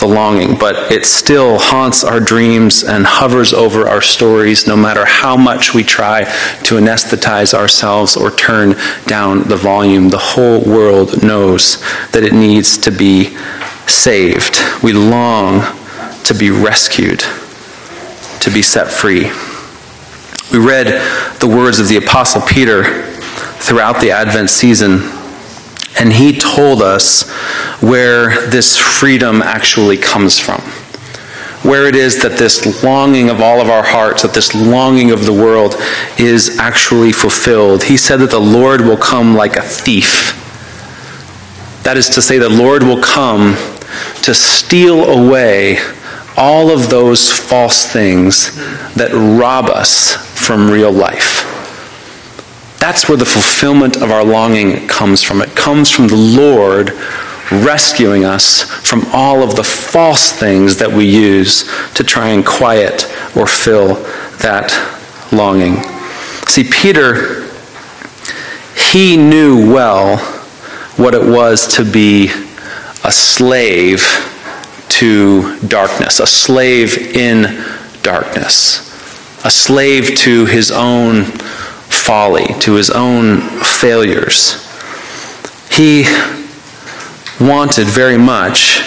the 0.00 0.06
longing, 0.06 0.56
but 0.56 0.90
it 0.92 1.04
still 1.04 1.58
haunts 1.58 2.04
our 2.04 2.20
dreams 2.20 2.84
and 2.84 3.06
hovers 3.06 3.52
over 3.52 3.88
our 3.88 4.00
stories 4.00 4.66
no 4.66 4.76
matter 4.76 5.04
how 5.04 5.36
much 5.36 5.74
we 5.74 5.82
try 5.82 6.24
to 6.64 6.76
anesthetize 6.76 7.54
ourselves 7.54 8.16
or 8.16 8.30
turn 8.30 8.76
down 9.06 9.42
the 9.48 9.56
volume. 9.56 10.08
The 10.08 10.18
whole 10.18 10.60
world 10.60 11.22
knows 11.22 11.80
that 12.12 12.22
it 12.22 12.32
needs 12.32 12.78
to 12.78 12.90
be 12.90 13.36
saved. 13.86 14.58
We 14.82 14.92
long 14.92 15.60
to 16.24 16.34
be 16.34 16.50
rescued, 16.50 17.20
to 18.40 18.50
be 18.52 18.62
set 18.62 18.88
free. 18.88 19.30
We 20.52 20.64
read 20.64 20.86
the 21.40 21.46
words 21.46 21.78
of 21.80 21.88
the 21.88 21.96
Apostle 21.96 22.42
Peter 22.42 23.02
throughout 23.60 24.00
the 24.00 24.12
Advent 24.12 24.50
season 24.50 25.00
and 25.98 26.12
he 26.12 26.32
told 26.32 26.80
us 26.80 27.28
where 27.80 28.48
this 28.48 28.78
freedom 28.78 29.42
actually 29.42 29.96
comes 29.96 30.38
from. 30.38 30.60
Where 31.68 31.86
it 31.86 31.96
is 31.96 32.22
that 32.22 32.38
this 32.38 32.84
longing 32.84 33.28
of 33.30 33.40
all 33.40 33.60
of 33.60 33.68
our 33.68 33.82
hearts, 33.82 34.22
that 34.22 34.32
this 34.32 34.54
longing 34.54 35.10
of 35.10 35.26
the 35.26 35.32
world 35.32 35.74
is 36.16 36.56
actually 36.58 37.10
fulfilled. 37.10 37.82
He 37.82 37.96
said 37.96 38.18
that 38.18 38.30
the 38.30 38.38
Lord 38.38 38.80
will 38.80 38.96
come 38.96 39.34
like 39.34 39.56
a 39.56 39.62
thief. 39.62 40.34
That 41.82 41.96
is 41.96 42.08
to 42.10 42.22
say, 42.22 42.38
the 42.38 42.48
Lord 42.48 42.84
will 42.84 43.02
come 43.02 43.56
to 44.22 44.34
steal 44.34 45.04
away 45.10 45.78
all 46.36 46.70
of 46.70 46.88
those 46.90 47.32
false 47.32 47.86
things 47.86 48.54
that 48.94 49.10
rob 49.12 49.66
us 49.66 50.14
from 50.40 50.70
real 50.70 50.92
life. 50.92 51.57
That's 52.78 53.08
where 53.08 53.18
the 53.18 53.24
fulfillment 53.24 53.96
of 53.96 54.10
our 54.10 54.24
longing 54.24 54.86
comes 54.86 55.22
from. 55.22 55.42
It 55.42 55.54
comes 55.54 55.90
from 55.90 56.08
the 56.08 56.16
Lord 56.16 56.92
rescuing 57.50 58.24
us 58.24 58.62
from 58.62 59.04
all 59.12 59.42
of 59.42 59.56
the 59.56 59.64
false 59.64 60.32
things 60.32 60.76
that 60.78 60.90
we 60.90 61.06
use 61.06 61.64
to 61.94 62.04
try 62.04 62.28
and 62.28 62.44
quiet 62.44 63.04
or 63.36 63.46
fill 63.46 63.94
that 64.38 64.70
longing. 65.32 65.82
See, 66.46 66.64
Peter, 66.64 67.48
he 68.90 69.16
knew 69.16 69.72
well 69.72 70.18
what 70.96 71.14
it 71.14 71.22
was 71.22 71.76
to 71.76 71.84
be 71.84 72.30
a 73.04 73.12
slave 73.12 74.02
to 74.88 75.58
darkness, 75.60 76.20
a 76.20 76.26
slave 76.26 76.96
in 77.16 77.64
darkness, 78.02 78.80
a 79.44 79.50
slave 79.50 80.16
to 80.16 80.46
his 80.46 80.70
own 80.70 81.24
folly, 82.08 82.46
to 82.58 82.72
his 82.72 82.88
own 82.88 83.38
failures. 83.60 84.66
He 85.70 86.04
wanted 87.38 87.86
very 87.86 88.16
much 88.16 88.80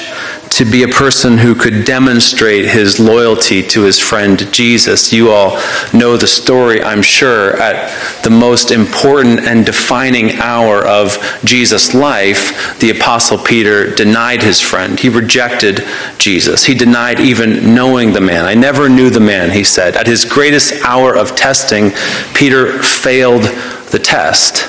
to 0.51 0.65
be 0.65 0.83
a 0.83 0.87
person 0.87 1.37
who 1.37 1.55
could 1.55 1.85
demonstrate 1.85 2.65
his 2.65 2.99
loyalty 2.99 3.63
to 3.63 3.83
his 3.83 3.97
friend 3.97 4.51
Jesus. 4.53 5.13
You 5.13 5.31
all 5.31 5.61
know 5.93 6.17
the 6.17 6.27
story, 6.27 6.83
I'm 6.83 7.01
sure, 7.01 7.59
at 7.59 8.23
the 8.23 8.29
most 8.29 8.69
important 8.69 9.39
and 9.39 9.65
defining 9.65 10.39
hour 10.39 10.85
of 10.85 11.17
Jesus' 11.45 11.93
life, 11.93 12.79
the 12.79 12.89
Apostle 12.89 13.37
Peter 13.37 13.95
denied 13.95 14.43
his 14.43 14.59
friend. 14.59 14.99
He 14.99 15.07
rejected 15.07 15.85
Jesus. 16.17 16.65
He 16.65 16.75
denied 16.75 17.21
even 17.21 17.73
knowing 17.73 18.11
the 18.11 18.21
man. 18.21 18.43
I 18.45 18.53
never 18.53 18.89
knew 18.89 19.09
the 19.09 19.21
man, 19.21 19.51
he 19.51 19.63
said. 19.63 19.95
At 19.95 20.05
his 20.05 20.25
greatest 20.25 20.83
hour 20.83 21.15
of 21.15 21.35
testing, 21.35 21.91
Peter 22.35 22.83
failed 22.83 23.43
the 23.91 23.99
test 23.99 24.67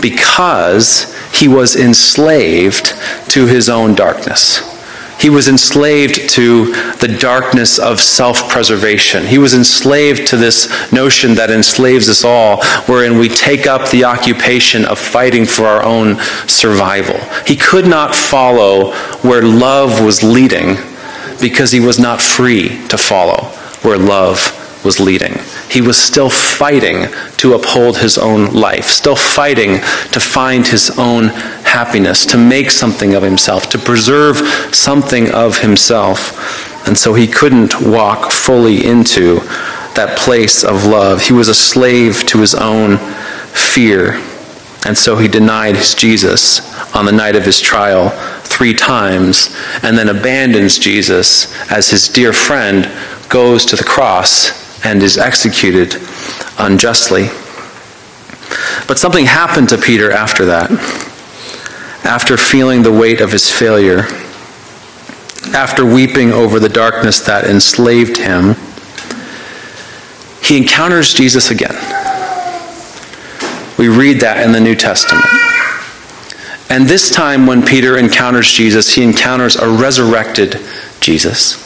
because 0.00 1.14
he 1.34 1.48
was 1.48 1.74
enslaved 1.74 2.94
to 3.30 3.46
his 3.46 3.68
own 3.68 3.94
darkness. 3.94 4.65
He 5.18 5.30
was 5.30 5.48
enslaved 5.48 6.30
to 6.30 6.72
the 6.96 7.16
darkness 7.18 7.78
of 7.78 7.98
self 8.00 8.48
preservation. 8.50 9.24
He 9.24 9.38
was 9.38 9.54
enslaved 9.54 10.26
to 10.28 10.36
this 10.36 10.68
notion 10.92 11.34
that 11.34 11.50
enslaves 11.50 12.08
us 12.08 12.24
all, 12.24 12.62
wherein 12.86 13.18
we 13.18 13.28
take 13.28 13.66
up 13.66 13.90
the 13.90 14.04
occupation 14.04 14.84
of 14.84 14.98
fighting 14.98 15.46
for 15.46 15.66
our 15.66 15.82
own 15.82 16.18
survival. 16.46 17.18
He 17.46 17.56
could 17.56 17.86
not 17.86 18.14
follow 18.14 18.92
where 19.22 19.42
love 19.42 20.04
was 20.04 20.22
leading 20.22 20.76
because 21.40 21.72
he 21.72 21.80
was 21.80 21.98
not 21.98 22.20
free 22.20 22.68
to 22.88 22.98
follow 22.98 23.44
where 23.82 23.98
love 23.98 24.52
was 24.84 25.00
leading. 25.00 25.34
He 25.68 25.80
was 25.80 25.96
still 25.96 26.30
fighting 26.30 27.06
to 27.38 27.54
uphold 27.54 27.98
his 27.98 28.18
own 28.18 28.52
life, 28.52 28.86
still 28.86 29.16
fighting 29.16 29.78
to 30.12 30.20
find 30.20 30.66
his 30.66 30.96
own 30.98 31.28
happiness, 31.64 32.24
to 32.26 32.38
make 32.38 32.70
something 32.70 33.14
of 33.14 33.22
himself, 33.22 33.68
to 33.70 33.78
preserve 33.78 34.38
something 34.72 35.30
of 35.32 35.58
himself. 35.58 36.86
And 36.86 36.96
so 36.96 37.14
he 37.14 37.26
couldn't 37.26 37.80
walk 37.80 38.30
fully 38.30 38.86
into 38.86 39.40
that 39.96 40.16
place 40.18 40.62
of 40.62 40.84
love. 40.84 41.22
He 41.22 41.32
was 41.32 41.48
a 41.48 41.54
slave 41.54 42.24
to 42.26 42.40
his 42.40 42.54
own 42.54 42.98
fear. 43.48 44.22
And 44.86 44.96
so 44.96 45.16
he 45.16 45.26
denied 45.26 45.76
his 45.76 45.94
Jesus 45.94 46.60
on 46.94 47.06
the 47.06 47.12
night 47.12 47.34
of 47.34 47.44
his 47.44 47.60
trial 47.60 48.10
three 48.42 48.72
times 48.72 49.54
and 49.82 49.98
then 49.98 50.08
abandons 50.08 50.78
Jesus 50.78 51.52
as 51.70 51.90
his 51.90 52.08
dear 52.08 52.32
friend 52.32 52.88
goes 53.28 53.66
to 53.66 53.76
the 53.76 53.84
cross 53.84 54.65
and 54.86 55.02
is 55.02 55.18
executed 55.18 55.96
unjustly. 56.58 57.24
But 58.86 58.98
something 58.98 59.26
happened 59.26 59.68
to 59.70 59.78
Peter 59.78 60.12
after 60.12 60.44
that. 60.44 60.70
After 62.04 62.36
feeling 62.36 62.82
the 62.82 62.92
weight 62.92 63.20
of 63.20 63.32
his 63.32 63.50
failure, 63.50 64.06
after 65.52 65.84
weeping 65.84 66.30
over 66.30 66.60
the 66.60 66.68
darkness 66.68 67.18
that 67.22 67.46
enslaved 67.46 68.16
him, 68.16 68.54
he 70.40 70.56
encounters 70.56 71.12
Jesus 71.12 71.50
again. 71.50 71.74
We 73.76 73.88
read 73.88 74.20
that 74.20 74.40
in 74.44 74.52
the 74.52 74.60
New 74.60 74.76
Testament. 74.76 75.26
And 76.70 76.86
this 76.86 77.10
time, 77.10 77.46
when 77.46 77.64
Peter 77.64 77.98
encounters 77.98 78.52
Jesus, 78.52 78.94
he 78.94 79.02
encounters 79.02 79.56
a 79.56 79.68
resurrected 79.68 80.60
Jesus. 81.00 81.65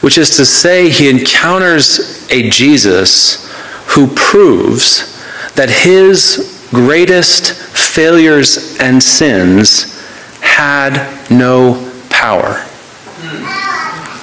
Which 0.00 0.18
is 0.18 0.36
to 0.36 0.46
say, 0.46 0.88
he 0.88 1.08
encounters 1.08 2.26
a 2.30 2.48
Jesus 2.48 3.50
who 3.88 4.06
proves 4.14 5.18
that 5.54 5.68
his 5.68 6.66
greatest 6.70 7.52
failures 7.76 8.78
and 8.80 9.02
sins 9.02 10.00
had 10.40 11.30
no 11.30 11.90
power. 12.08 12.66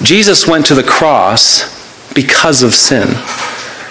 Jesus 0.03 0.47
went 0.47 0.65
to 0.67 0.75
the 0.75 0.83
cross 0.83 2.13
because 2.13 2.63
of 2.63 2.73
sin. 2.73 3.09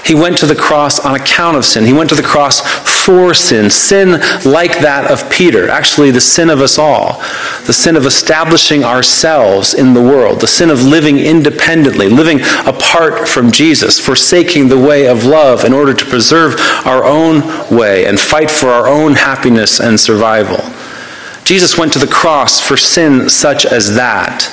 He 0.04 0.14
went 0.14 0.38
to 0.38 0.46
the 0.46 0.54
cross 0.54 1.04
on 1.04 1.14
account 1.14 1.56
of 1.56 1.64
sin. 1.64 1.84
He 1.84 1.92
went 1.92 2.08
to 2.10 2.14
the 2.14 2.22
cross 2.22 2.60
for 3.06 3.32
sin. 3.32 3.70
Sin 3.70 4.20
like 4.44 4.80
that 4.80 5.08
of 5.12 5.30
Peter. 5.30 5.70
Actually, 5.70 6.10
the 6.10 6.20
sin 6.20 6.50
of 6.50 6.60
us 6.60 6.76
all. 6.76 7.22
The 7.66 7.72
sin 7.72 7.94
of 7.94 8.04
establishing 8.04 8.82
ourselves 8.82 9.75
in 9.75 9.94
the 9.94 10.02
world. 10.02 10.40
The 10.40 10.48
sin 10.48 10.70
of 10.70 10.82
living 10.82 11.18
independently, 11.18 12.08
living 12.08 12.40
apart 12.66 13.28
from 13.28 13.52
Jesus, 13.52 14.00
forsaking 14.04 14.68
the 14.68 14.78
way 14.78 15.06
of 15.06 15.25
love 15.25 15.64
in 15.64 15.72
order 15.72 15.94
to 15.94 16.04
preserve 16.04 16.56
our 16.84 17.04
own 17.04 17.42
way 17.75 18.06
and 18.06 18.18
fight 18.18 18.50
for 18.50 18.70
our 18.70 18.88
own 18.88 19.14
happiness 19.14 19.78
and 19.78 19.98
survival. 19.98 20.58
Jesus 21.44 21.78
went 21.78 21.92
to 21.92 22.00
the 22.00 22.08
cross 22.08 22.60
for 22.60 22.76
sin 22.76 23.28
such 23.28 23.64
as 23.64 23.94
that. 23.94 24.52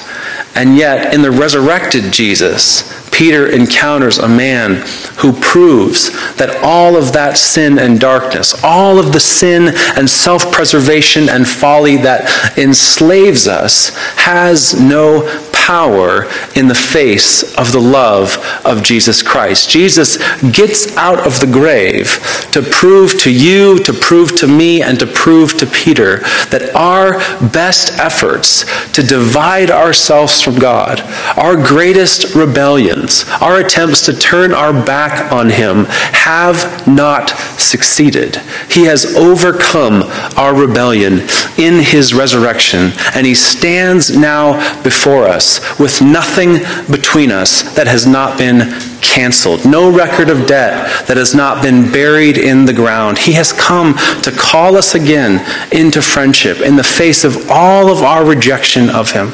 And 0.53 0.77
yet, 0.77 1.11
in 1.11 1.23
the 1.23 1.31
resurrected 1.31 2.13
Jesus, 2.13 3.02
Peter 3.13 3.47
encounters 3.47 4.17
a 4.17 4.27
man 4.27 4.83
who 5.17 5.31
proves 5.33 6.11
that 6.35 6.59
all 6.63 6.97
of 6.97 7.13
that 7.13 7.37
sin 7.37 7.77
and 7.77 7.99
darkness, 7.99 8.61
all 8.63 8.97
of 8.97 9.13
the 9.13 9.19
sin 9.19 9.73
and 9.97 10.09
self 10.09 10.51
preservation 10.51 11.29
and 11.29 11.47
folly 11.47 11.97
that 11.97 12.57
enslaves 12.57 13.47
us, 13.47 13.91
has 14.17 14.79
no 14.79 15.21
power 15.65 16.25
in 16.57 16.67
the 16.67 16.75
face 16.75 17.55
of 17.57 17.71
the 17.71 17.79
love 17.79 18.37
of 18.65 18.83
Jesus 18.83 19.23
Christ. 19.23 19.69
Jesus 19.69 20.17
gets 20.51 20.95
out 20.97 21.25
of 21.25 21.39
the 21.39 21.49
grave 21.49 22.19
to 22.51 22.61
prove 22.61 23.17
to 23.21 23.31
you, 23.31 23.79
to 23.79 23.93
prove 23.93 24.35
to 24.35 24.47
me, 24.47 24.81
and 24.81 24.99
to 24.99 25.07
prove 25.07 25.57
to 25.59 25.65
Peter 25.65 26.17
that 26.51 26.75
our 26.75 27.13
best 27.49 27.97
efforts 27.97 28.65
to 28.91 29.01
divide 29.01 29.71
ourselves 29.71 30.41
from 30.41 30.55
God, 30.59 30.99
our 31.37 31.55
greatest 31.55 32.35
rebellions, 32.35 33.23
our 33.39 33.61
attempts 33.61 34.05
to 34.05 34.13
turn 34.13 34.53
our 34.53 34.73
back 34.73 35.31
on 35.31 35.49
Him, 35.49 35.85
have 35.85 36.85
not 36.85 37.29
succeeded. 37.57 38.35
He 38.69 38.83
has 38.83 39.15
overcome 39.15 40.03
our 40.35 40.53
rebellion 40.53 41.21
in 41.57 41.81
His 41.81 42.13
resurrection, 42.13 42.91
and 43.15 43.25
He 43.25 43.33
stands 43.33 44.17
now 44.17 44.83
before 44.83 45.25
us 45.25 45.52
with 45.79 46.01
nothing 46.01 46.59
between 46.91 47.31
us 47.31 47.63
that 47.75 47.87
has 47.87 48.05
not 48.05 48.37
been 48.37 48.71
canceled, 49.01 49.65
no 49.65 49.91
record 49.91 50.29
of 50.29 50.47
debt 50.47 51.07
that 51.07 51.17
has 51.17 51.35
not 51.35 51.61
been 51.61 51.91
buried 51.91 52.37
in 52.37 52.65
the 52.65 52.73
ground. 52.73 53.17
He 53.17 53.33
has 53.33 53.53
come 53.53 53.95
to 54.23 54.31
call 54.31 54.75
us 54.75 54.95
again 54.95 55.45
into 55.71 56.01
friendship 56.01 56.61
in 56.61 56.75
the 56.75 56.83
face 56.83 57.23
of 57.23 57.49
all 57.49 57.89
of 57.89 58.01
our 58.01 58.25
rejection 58.25 58.89
of 58.89 59.11
Him. 59.11 59.33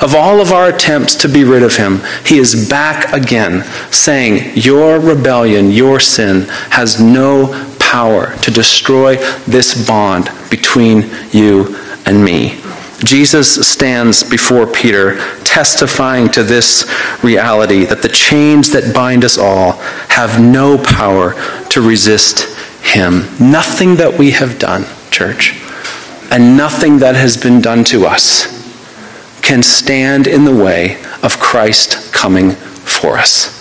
Of 0.00 0.14
all 0.14 0.40
of 0.40 0.50
our 0.50 0.68
attempts 0.70 1.14
to 1.16 1.28
be 1.28 1.44
rid 1.44 1.62
of 1.62 1.76
him, 1.76 2.00
he 2.24 2.38
is 2.38 2.70
back 2.70 3.12
again, 3.12 3.64
saying, 3.92 4.52
Your 4.54 4.98
rebellion, 4.98 5.70
your 5.70 6.00
sin, 6.00 6.46
has 6.70 6.98
no 6.98 7.48
power 7.78 8.34
to 8.38 8.50
destroy 8.50 9.16
this 9.46 9.86
bond 9.86 10.30
between 10.50 11.10
you 11.32 11.76
and 12.06 12.24
me. 12.24 12.59
Jesus 13.04 13.66
stands 13.66 14.22
before 14.22 14.66
Peter, 14.66 15.18
testifying 15.42 16.28
to 16.30 16.42
this 16.42 16.84
reality 17.22 17.84
that 17.84 18.02
the 18.02 18.08
chains 18.08 18.70
that 18.72 18.94
bind 18.94 19.24
us 19.24 19.38
all 19.38 19.72
have 20.08 20.40
no 20.40 20.76
power 20.76 21.34
to 21.70 21.80
resist 21.80 22.56
him. 22.82 23.22
Nothing 23.40 23.96
that 23.96 24.18
we 24.18 24.32
have 24.32 24.58
done, 24.58 24.84
church, 25.10 25.60
and 26.30 26.56
nothing 26.56 26.98
that 26.98 27.16
has 27.16 27.36
been 27.36 27.60
done 27.60 27.84
to 27.84 28.06
us 28.06 28.58
can 29.42 29.62
stand 29.62 30.26
in 30.26 30.44
the 30.44 30.54
way 30.54 31.02
of 31.22 31.40
Christ 31.40 32.12
coming 32.12 32.52
for 32.52 33.16
us. 33.18 33.59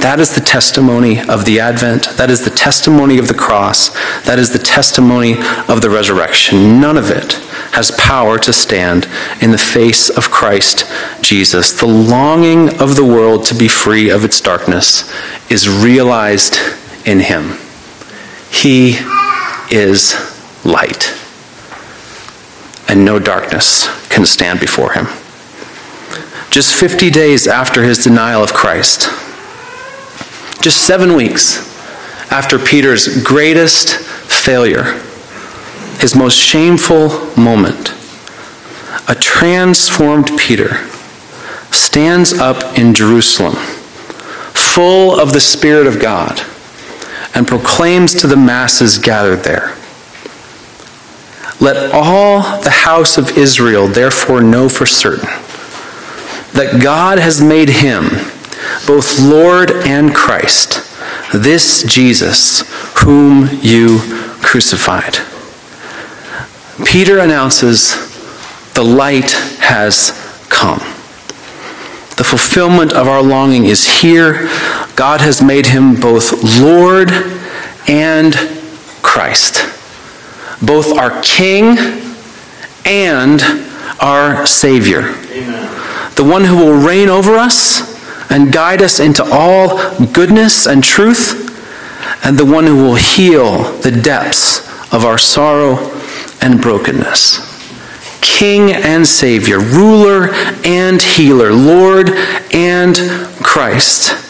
That 0.00 0.18
is 0.18 0.34
the 0.34 0.40
testimony 0.40 1.20
of 1.20 1.44
the 1.44 1.60
Advent. 1.60 2.04
That 2.16 2.30
is 2.30 2.42
the 2.42 2.50
testimony 2.50 3.18
of 3.18 3.28
the 3.28 3.34
cross. 3.34 3.90
That 4.24 4.38
is 4.38 4.50
the 4.50 4.58
testimony 4.58 5.34
of 5.68 5.82
the 5.82 5.90
resurrection. 5.90 6.80
None 6.80 6.96
of 6.96 7.10
it 7.10 7.34
has 7.72 7.90
power 7.92 8.38
to 8.38 8.52
stand 8.52 9.06
in 9.42 9.50
the 9.50 9.58
face 9.58 10.08
of 10.08 10.30
Christ 10.30 10.90
Jesus. 11.22 11.78
The 11.78 11.86
longing 11.86 12.80
of 12.80 12.96
the 12.96 13.04
world 13.04 13.44
to 13.46 13.54
be 13.54 13.68
free 13.68 14.08
of 14.08 14.24
its 14.24 14.40
darkness 14.40 15.12
is 15.50 15.68
realized 15.68 16.58
in 17.04 17.20
him. 17.20 17.58
He 18.50 18.96
is 19.70 20.16
light, 20.64 21.14
and 22.88 23.04
no 23.04 23.18
darkness 23.18 23.86
can 24.08 24.24
stand 24.24 24.60
before 24.60 24.92
him. 24.92 25.06
Just 26.50 26.74
50 26.74 27.10
days 27.10 27.46
after 27.46 27.84
his 27.84 28.02
denial 28.02 28.42
of 28.42 28.52
Christ, 28.52 29.08
just 30.62 30.86
seven 30.86 31.14
weeks 31.14 31.66
after 32.30 32.58
Peter's 32.58 33.22
greatest 33.22 33.96
failure, 33.96 34.92
his 36.00 36.14
most 36.14 36.36
shameful 36.36 37.08
moment, 37.36 37.94
a 39.08 39.14
transformed 39.14 40.30
Peter 40.38 40.86
stands 41.72 42.32
up 42.32 42.78
in 42.78 42.94
Jerusalem, 42.94 43.54
full 43.54 45.18
of 45.18 45.32
the 45.32 45.40
Spirit 45.40 45.86
of 45.86 45.98
God, 45.98 46.40
and 47.34 47.48
proclaims 47.48 48.14
to 48.14 48.26
the 48.26 48.36
masses 48.36 48.98
gathered 48.98 49.44
there 49.44 49.76
Let 51.60 51.92
all 51.92 52.60
the 52.62 52.70
house 52.70 53.16
of 53.18 53.38
Israel 53.38 53.88
therefore 53.88 54.42
know 54.42 54.68
for 54.68 54.86
certain 54.86 55.28
that 56.52 56.80
God 56.82 57.18
has 57.18 57.40
made 57.40 57.68
him 57.68 58.04
both 58.86 59.20
Lord 59.20 59.70
and 59.70 60.14
Christ, 60.14 60.82
this 61.32 61.82
Jesus 61.84 62.62
whom 62.98 63.48
you 63.62 63.98
crucified. 64.42 65.16
Peter 66.86 67.18
announces 67.18 67.94
the 68.74 68.82
light 68.82 69.30
has 69.60 70.10
come. 70.48 70.78
The 72.16 72.24
fulfillment 72.24 72.92
of 72.92 73.08
our 73.08 73.22
longing 73.22 73.66
is 73.66 74.00
here. 74.00 74.48
God 74.96 75.20
has 75.20 75.42
made 75.42 75.66
him 75.66 75.94
both 75.94 76.60
Lord 76.60 77.10
and 77.88 78.34
Christ, 79.02 79.66
both 80.62 80.96
our 80.98 81.20
King 81.22 81.78
and 82.84 83.40
our 84.00 84.46
Savior. 84.46 85.14
Amen. 85.30 86.14
The 86.16 86.24
one 86.24 86.44
who 86.44 86.56
will 86.56 86.86
reign 86.86 87.08
over 87.08 87.36
us 87.36 87.89
and 88.30 88.52
guide 88.52 88.82
us 88.82 89.00
into 89.00 89.24
all 89.24 89.78
goodness 90.06 90.66
and 90.66 90.82
truth, 90.82 91.48
and 92.24 92.38
the 92.38 92.44
one 92.44 92.66
who 92.66 92.76
will 92.76 92.94
heal 92.94 93.64
the 93.80 93.90
depths 93.90 94.60
of 94.92 95.04
our 95.04 95.18
sorrow 95.18 95.76
and 96.40 96.60
brokenness. 96.60 97.48
King 98.20 98.72
and 98.72 99.06
Savior, 99.06 99.58
ruler 99.58 100.30
and 100.64 101.02
healer, 101.02 101.52
Lord 101.52 102.10
and 102.52 102.96
Christ 103.42 104.29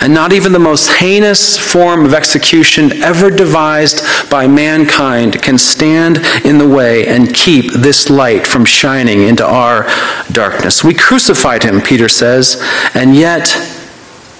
and 0.00 0.14
not 0.14 0.32
even 0.32 0.52
the 0.52 0.58
most 0.58 0.90
heinous 0.90 1.58
form 1.58 2.04
of 2.04 2.14
execution 2.14 3.02
ever 3.02 3.30
devised 3.30 4.02
by 4.30 4.46
mankind 4.46 5.42
can 5.42 5.58
stand 5.58 6.18
in 6.44 6.58
the 6.58 6.68
way 6.68 7.06
and 7.06 7.34
keep 7.34 7.72
this 7.72 8.08
light 8.08 8.46
from 8.46 8.64
shining 8.64 9.22
into 9.22 9.44
our 9.44 9.86
darkness. 10.32 10.82
We 10.82 10.94
crucified 10.94 11.62
him, 11.62 11.80
Peter 11.80 12.08
says, 12.08 12.62
and 12.94 13.14
yet 13.14 13.48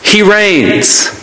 he 0.02 0.22
reigns. 0.22 1.18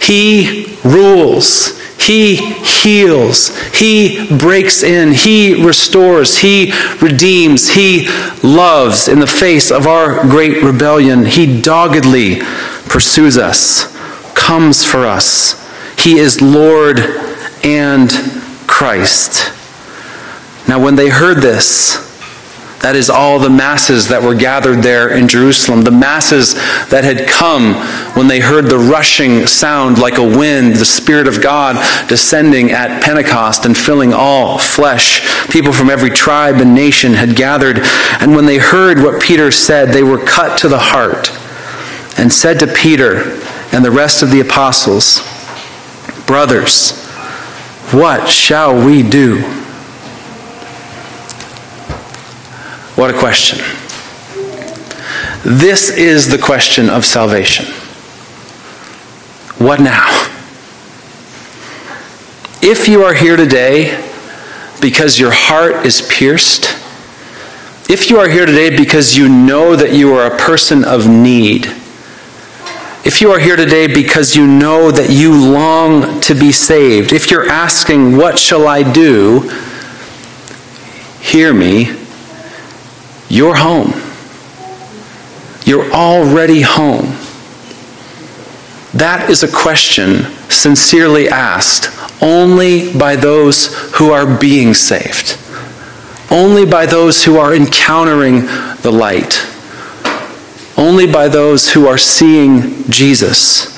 He 0.00 0.76
rules. 0.84 1.80
He 2.00 2.36
heals. 2.36 3.56
He 3.72 4.26
breaks 4.36 4.82
in. 4.82 5.12
He 5.12 5.64
restores. 5.64 6.38
He 6.38 6.72
redeems. 7.00 7.70
He 7.70 8.08
loves 8.42 9.06
in 9.06 9.20
the 9.20 9.26
face 9.26 9.70
of 9.70 9.86
our 9.86 10.22
great 10.22 10.62
rebellion. 10.62 11.24
He 11.24 11.60
doggedly 11.60 12.40
pursues 12.92 13.38
us, 13.38 13.90
comes 14.34 14.84
for 14.84 15.06
us. 15.06 15.58
He 15.98 16.18
is 16.18 16.42
Lord 16.42 17.00
and 17.64 18.10
Christ. 18.66 19.50
Now, 20.68 20.78
when 20.78 20.94
they 20.94 21.08
heard 21.08 21.38
this, 21.38 22.10
that 22.80 22.94
is 22.94 23.08
all 23.08 23.38
the 23.38 23.48
masses 23.48 24.08
that 24.08 24.22
were 24.22 24.34
gathered 24.34 24.82
there 24.82 25.16
in 25.16 25.26
Jerusalem, 25.26 25.82
the 25.82 25.90
masses 25.90 26.54
that 26.90 27.04
had 27.04 27.26
come 27.28 27.74
when 28.14 28.28
they 28.28 28.40
heard 28.40 28.66
the 28.66 28.78
rushing 28.78 29.46
sound 29.46 29.98
like 29.98 30.18
a 30.18 30.22
wind, 30.22 30.74
the 30.74 30.84
Spirit 30.84 31.26
of 31.26 31.40
God 31.40 31.76
descending 32.08 32.72
at 32.72 33.02
Pentecost 33.02 33.64
and 33.64 33.74
filling 33.74 34.12
all 34.12 34.58
flesh. 34.58 35.22
People 35.48 35.72
from 35.72 35.88
every 35.88 36.10
tribe 36.10 36.56
and 36.56 36.74
nation 36.74 37.14
had 37.14 37.36
gathered, 37.36 37.80
and 38.20 38.34
when 38.36 38.44
they 38.44 38.58
heard 38.58 38.98
what 38.98 39.22
Peter 39.22 39.50
said, 39.50 39.88
they 39.88 40.02
were 40.02 40.22
cut 40.22 40.58
to 40.58 40.68
the 40.68 40.78
heart 40.78 41.30
and 42.18 42.32
said 42.32 42.58
to 42.60 42.66
Peter 42.66 43.40
and 43.72 43.84
the 43.84 43.90
rest 43.90 44.22
of 44.22 44.30
the 44.30 44.40
apostles, 44.40 45.20
Brothers, 46.26 47.02
what 47.92 48.28
shall 48.28 48.74
we 48.74 49.02
do? 49.02 49.42
What 52.94 53.14
a 53.14 53.18
question. 53.18 53.58
This 55.44 55.90
is 55.90 56.28
the 56.28 56.38
question 56.38 56.88
of 56.88 57.04
salvation. 57.04 57.66
What 59.58 59.80
now? 59.80 60.08
If 62.62 62.88
you 62.88 63.02
are 63.02 63.12
here 63.12 63.36
today 63.36 63.90
because 64.80 65.18
your 65.18 65.32
heart 65.32 65.84
is 65.84 66.00
pierced, 66.00 66.64
if 67.90 68.08
you 68.08 68.18
are 68.18 68.28
here 68.28 68.46
today 68.46 68.74
because 68.76 69.16
you 69.16 69.28
know 69.28 69.74
that 69.74 69.92
you 69.92 70.14
are 70.14 70.32
a 70.32 70.38
person 70.38 70.84
of 70.84 71.08
need, 71.08 71.66
if 73.04 73.20
you 73.20 73.30
are 73.32 73.38
here 73.38 73.56
today 73.56 73.86
because 73.86 74.36
you 74.36 74.46
know 74.46 74.90
that 74.90 75.10
you 75.10 75.52
long 75.52 76.20
to 76.20 76.34
be 76.34 76.52
saved, 76.52 77.12
if 77.12 77.30
you're 77.30 77.48
asking, 77.48 78.16
What 78.16 78.38
shall 78.38 78.66
I 78.66 78.82
do? 78.82 79.50
hear 81.20 81.54
me. 81.54 81.96
You're 83.28 83.54
home. 83.56 83.92
You're 85.64 85.90
already 85.92 86.60
home. 86.60 87.16
That 88.92 89.30
is 89.30 89.42
a 89.42 89.50
question 89.50 90.24
sincerely 90.50 91.28
asked 91.28 91.88
only 92.20 92.92
by 92.96 93.16
those 93.16 93.74
who 93.92 94.10
are 94.10 94.38
being 94.38 94.74
saved, 94.74 95.38
only 96.30 96.66
by 96.66 96.84
those 96.86 97.24
who 97.24 97.38
are 97.38 97.54
encountering 97.54 98.42
the 98.82 98.92
light, 98.92 99.46
only 100.76 101.06
by 101.06 101.28
those 101.28 101.72
who 101.72 101.86
are 101.86 101.98
seeing 101.98 102.84
Jesus, 102.90 103.76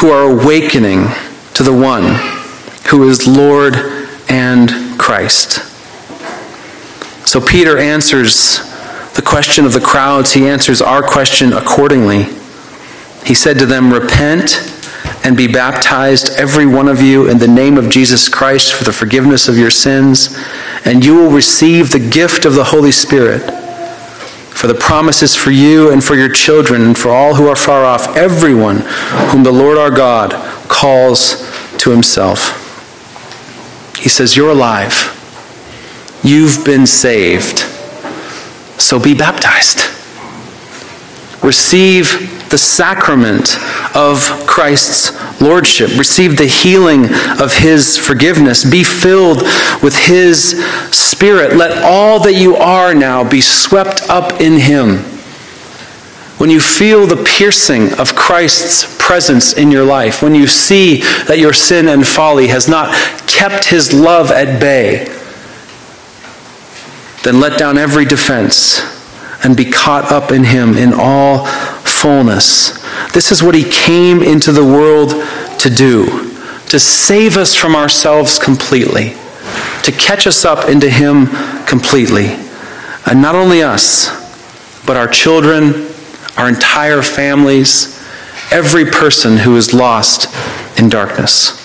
who 0.00 0.10
are 0.10 0.30
awakening 0.30 1.06
to 1.54 1.62
the 1.62 1.72
one 1.72 2.04
who 2.90 3.08
is 3.08 3.26
Lord 3.26 3.74
and 4.28 4.70
Christ. 4.98 5.64
So 7.26 7.40
Peter 7.40 7.78
answers 7.78 8.58
the 9.14 9.22
question 9.22 9.64
of 9.64 9.72
the 9.72 9.80
crowds, 9.80 10.32
he 10.32 10.46
answers 10.46 10.80
our 10.80 11.02
question 11.02 11.52
accordingly. 11.52 12.24
He 13.24 13.34
said 13.34 13.58
to 13.58 13.66
them, 13.66 13.92
Repent 13.92 14.72
and 15.24 15.36
be 15.36 15.48
baptized, 15.48 16.30
every 16.36 16.66
one 16.66 16.86
of 16.86 17.00
you, 17.00 17.28
in 17.28 17.38
the 17.38 17.48
name 17.48 17.78
of 17.78 17.90
Jesus 17.90 18.28
Christ 18.28 18.72
for 18.72 18.84
the 18.84 18.92
forgiveness 18.92 19.48
of 19.48 19.58
your 19.58 19.70
sins, 19.70 20.38
and 20.84 21.04
you 21.04 21.16
will 21.16 21.30
receive 21.30 21.90
the 21.90 21.98
gift 21.98 22.44
of 22.44 22.54
the 22.54 22.64
Holy 22.64 22.92
Spirit. 22.92 23.42
For 24.56 24.68
the 24.68 24.74
promise 24.74 25.22
is 25.22 25.36
for 25.36 25.50
you 25.50 25.92
and 25.92 26.02
for 26.02 26.14
your 26.16 26.30
children 26.30 26.80
and 26.80 26.98
for 26.98 27.10
all 27.10 27.34
who 27.34 27.46
are 27.46 27.54
far 27.54 27.84
off, 27.84 28.16
everyone 28.16 28.78
whom 29.30 29.42
the 29.42 29.52
Lord 29.52 29.76
our 29.76 29.90
God 29.90 30.32
calls 30.68 31.46
to 31.76 31.90
himself. 31.90 32.62
He 33.98 34.08
says, 34.08 34.34
You're 34.34 34.50
alive. 34.50 35.12
You've 36.24 36.64
been 36.64 36.86
saved. 36.86 37.58
So 38.80 38.98
be 38.98 39.14
baptized. 39.14 39.80
Receive 41.44 42.48
the 42.50 42.58
sacrament 42.58 43.56
of 43.94 44.20
Christ's 44.46 45.10
lordship. 45.40 45.96
Receive 45.98 46.36
the 46.36 46.46
healing 46.46 47.06
of 47.40 47.56
his 47.56 47.96
forgiveness. 47.96 48.68
Be 48.68 48.82
filled 48.82 49.42
with 49.82 49.96
his 49.96 50.64
spirit. 50.90 51.56
Let 51.56 51.82
all 51.82 52.20
that 52.20 52.34
you 52.34 52.56
are 52.56 52.94
now 52.94 53.28
be 53.28 53.40
swept 53.40 54.02
up 54.08 54.40
in 54.40 54.58
him. 54.58 54.98
When 56.38 56.50
you 56.50 56.60
feel 56.60 57.06
the 57.06 57.22
piercing 57.24 57.94
of 57.98 58.14
Christ's 58.14 58.96
presence 58.98 59.54
in 59.54 59.70
your 59.70 59.84
life, 59.84 60.22
when 60.22 60.34
you 60.34 60.46
see 60.46 61.00
that 61.26 61.38
your 61.38 61.54
sin 61.54 61.88
and 61.88 62.06
folly 62.06 62.48
has 62.48 62.68
not 62.68 62.94
kept 63.26 63.64
his 63.64 63.94
love 63.94 64.30
at 64.30 64.60
bay, 64.60 65.06
then 67.24 67.40
let 67.40 67.58
down 67.58 67.78
every 67.78 68.04
defense 68.04 68.80
and 69.42 69.56
be 69.56 69.64
caught 69.64 70.12
up 70.12 70.30
in 70.30 70.44
him 70.44 70.76
in 70.76 70.92
all 70.92 71.46
fullness. 71.46 72.84
This 73.12 73.32
is 73.32 73.42
what 73.42 73.54
he 73.54 73.64
came 73.64 74.22
into 74.22 74.52
the 74.52 74.64
world 74.64 75.10
to 75.60 75.70
do 75.70 76.32
to 76.66 76.78
save 76.78 77.36
us 77.36 77.54
from 77.54 77.76
ourselves 77.76 78.38
completely, 78.38 79.10
to 79.84 79.92
catch 79.92 80.26
us 80.26 80.44
up 80.44 80.68
into 80.68 80.90
him 80.90 81.26
completely. 81.64 82.26
And 83.06 83.22
not 83.22 83.34
only 83.34 83.62
us, 83.62 84.08
but 84.84 84.96
our 84.96 85.06
children, 85.06 85.88
our 86.36 86.48
entire 86.48 87.02
families, 87.02 87.96
every 88.50 88.84
person 88.84 89.36
who 89.36 89.56
is 89.56 89.72
lost 89.72 90.28
in 90.78 90.88
darkness. 90.88 91.62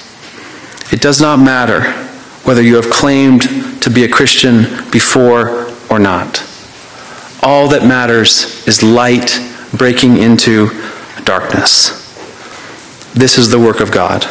It 0.94 1.02
does 1.02 1.20
not 1.20 1.40
matter 1.40 1.92
whether 2.44 2.62
you 2.62 2.76
have 2.76 2.90
claimed 2.90 3.42
to 3.82 3.90
be 3.90 4.04
a 4.04 4.10
Christian 4.10 4.64
before 4.92 5.68
or 5.90 6.00
not. 6.00 6.44
All 7.44 7.68
that 7.70 7.86
matters 7.88 8.68
is 8.68 8.84
light 8.84 9.40
breaking 9.74 10.18
into 10.18 10.70
darkness. 11.32 11.92
This 13.14 13.38
is 13.38 13.50
the 13.50 13.58
work 13.58 13.80
of 13.80 13.90
God 13.90 14.24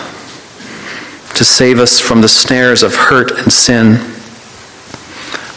to 1.34 1.44
save 1.44 1.78
us 1.78 1.98
from 1.98 2.20
the 2.20 2.28
snares 2.28 2.82
of 2.82 2.94
hurt 2.94 3.30
and 3.38 3.50
sin, 3.50 3.94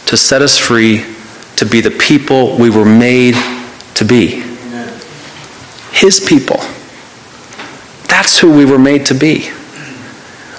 to 0.05 0.15
set 0.15 0.41
us 0.41 0.57
free 0.57 1.03
to 1.57 1.65
be 1.65 1.81
the 1.81 1.91
people 1.91 2.55
we 2.55 2.69
were 2.69 2.85
made 2.85 3.35
to 3.95 4.05
be. 4.05 4.41
His 5.91 6.21
people. 6.21 6.61
That's 8.07 8.39
who 8.39 8.55
we 8.55 8.63
were 8.63 8.79
made 8.79 9.05
to 9.07 9.13
be. 9.13 9.51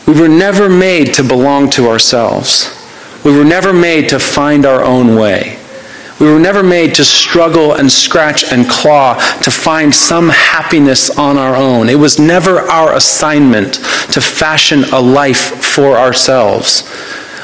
We 0.06 0.20
were 0.20 0.28
never 0.28 0.68
made 0.68 1.14
to 1.14 1.24
belong 1.24 1.70
to 1.70 1.88
ourselves. 1.88 2.68
We 3.24 3.34
were 3.34 3.42
never 3.42 3.72
made 3.72 4.10
to 4.10 4.18
find 4.18 4.66
our 4.66 4.84
own 4.84 5.16
way. 5.16 5.63
We 6.20 6.30
were 6.30 6.38
never 6.38 6.62
made 6.62 6.94
to 6.94 7.04
struggle 7.04 7.72
and 7.74 7.90
scratch 7.90 8.44
and 8.52 8.68
claw 8.68 9.14
to 9.42 9.50
find 9.50 9.92
some 9.92 10.28
happiness 10.28 11.10
on 11.10 11.36
our 11.36 11.56
own. 11.56 11.88
It 11.88 11.98
was 11.98 12.18
never 12.20 12.60
our 12.60 12.94
assignment 12.94 13.74
to 14.12 14.20
fashion 14.20 14.84
a 14.92 15.00
life 15.00 15.64
for 15.64 15.98
ourselves. 15.98 16.88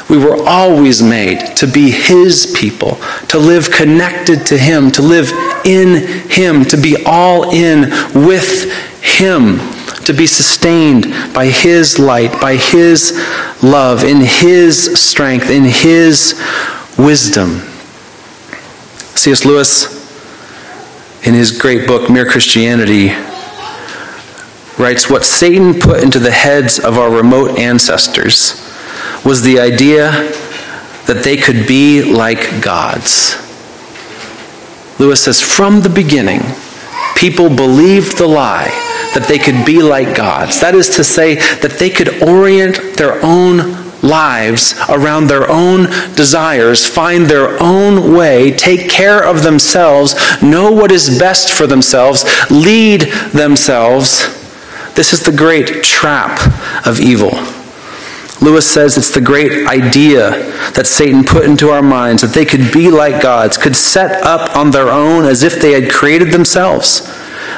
We 0.08 0.18
were 0.18 0.42
always 0.48 1.02
made 1.02 1.56
to 1.56 1.66
be 1.66 1.90
His 1.90 2.52
people, 2.56 2.96
to 3.28 3.38
live 3.38 3.70
connected 3.70 4.46
to 4.46 4.58
Him, 4.58 4.90
to 4.92 5.02
live 5.02 5.30
in 5.64 6.28
Him, 6.28 6.64
to 6.66 6.76
be 6.76 6.96
all 7.04 7.50
in 7.50 7.90
with 8.14 8.72
Him, 9.02 9.58
to 10.04 10.12
be 10.12 10.26
sustained 10.26 11.04
by 11.34 11.46
His 11.46 11.98
light, 11.98 12.40
by 12.40 12.56
His 12.56 13.12
love, 13.62 14.04
in 14.04 14.20
His 14.20 15.00
strength, 15.00 15.48
in 15.50 15.64
His 15.64 16.34
wisdom. 16.96 17.69
C.S. 19.16 19.44
Lewis, 19.44 20.00
in 21.26 21.34
his 21.34 21.58
great 21.58 21.86
book, 21.86 22.10
Mere 22.10 22.24
Christianity, 22.24 23.08
writes 24.78 25.10
What 25.10 25.24
Satan 25.24 25.78
put 25.78 26.02
into 26.02 26.18
the 26.18 26.30
heads 26.30 26.78
of 26.78 26.98
our 26.98 27.10
remote 27.10 27.58
ancestors 27.58 28.66
was 29.24 29.42
the 29.42 29.58
idea 29.60 30.10
that 31.06 31.22
they 31.22 31.36
could 31.36 31.66
be 31.66 32.02
like 32.02 32.62
gods. 32.62 33.36
Lewis 34.98 35.24
says, 35.24 35.40
From 35.40 35.80
the 35.80 35.88
beginning, 35.88 36.40
people 37.16 37.48
believed 37.48 38.16
the 38.16 38.26
lie 38.26 38.70
that 39.14 39.26
they 39.28 39.38
could 39.38 39.66
be 39.66 39.82
like 39.82 40.16
gods. 40.16 40.60
That 40.60 40.74
is 40.74 40.88
to 40.96 41.04
say, 41.04 41.34
that 41.34 41.76
they 41.78 41.90
could 41.90 42.22
orient 42.22 42.96
their 42.96 43.24
own 43.24 43.79
lives 44.02 44.74
around 44.88 45.26
their 45.26 45.50
own 45.50 45.84
desires, 46.14 46.86
find 46.86 47.26
their 47.26 47.60
own 47.62 48.14
way, 48.14 48.52
take 48.52 48.88
care 48.88 49.22
of 49.22 49.42
themselves, 49.42 50.14
know 50.42 50.70
what 50.70 50.92
is 50.92 51.18
best 51.18 51.52
for 51.52 51.66
themselves, 51.66 52.24
lead 52.50 53.02
themselves. 53.32 54.36
This 54.94 55.12
is 55.12 55.24
the 55.24 55.36
great 55.36 55.82
trap 55.84 56.40
of 56.86 57.00
evil. 57.00 57.32
Lewis 58.42 58.66
says 58.66 58.96
it's 58.96 59.10
the 59.10 59.20
great 59.20 59.66
idea 59.66 60.30
that 60.72 60.86
Satan 60.86 61.24
put 61.24 61.44
into 61.44 61.68
our 61.68 61.82
minds 61.82 62.22
that 62.22 62.32
they 62.32 62.46
could 62.46 62.72
be 62.72 62.90
like 62.90 63.22
gods, 63.22 63.58
could 63.58 63.76
set 63.76 64.22
up 64.22 64.56
on 64.56 64.70
their 64.70 64.88
own 64.88 65.26
as 65.26 65.42
if 65.42 65.60
they 65.60 65.72
had 65.78 65.92
created 65.92 66.32
themselves, 66.32 67.00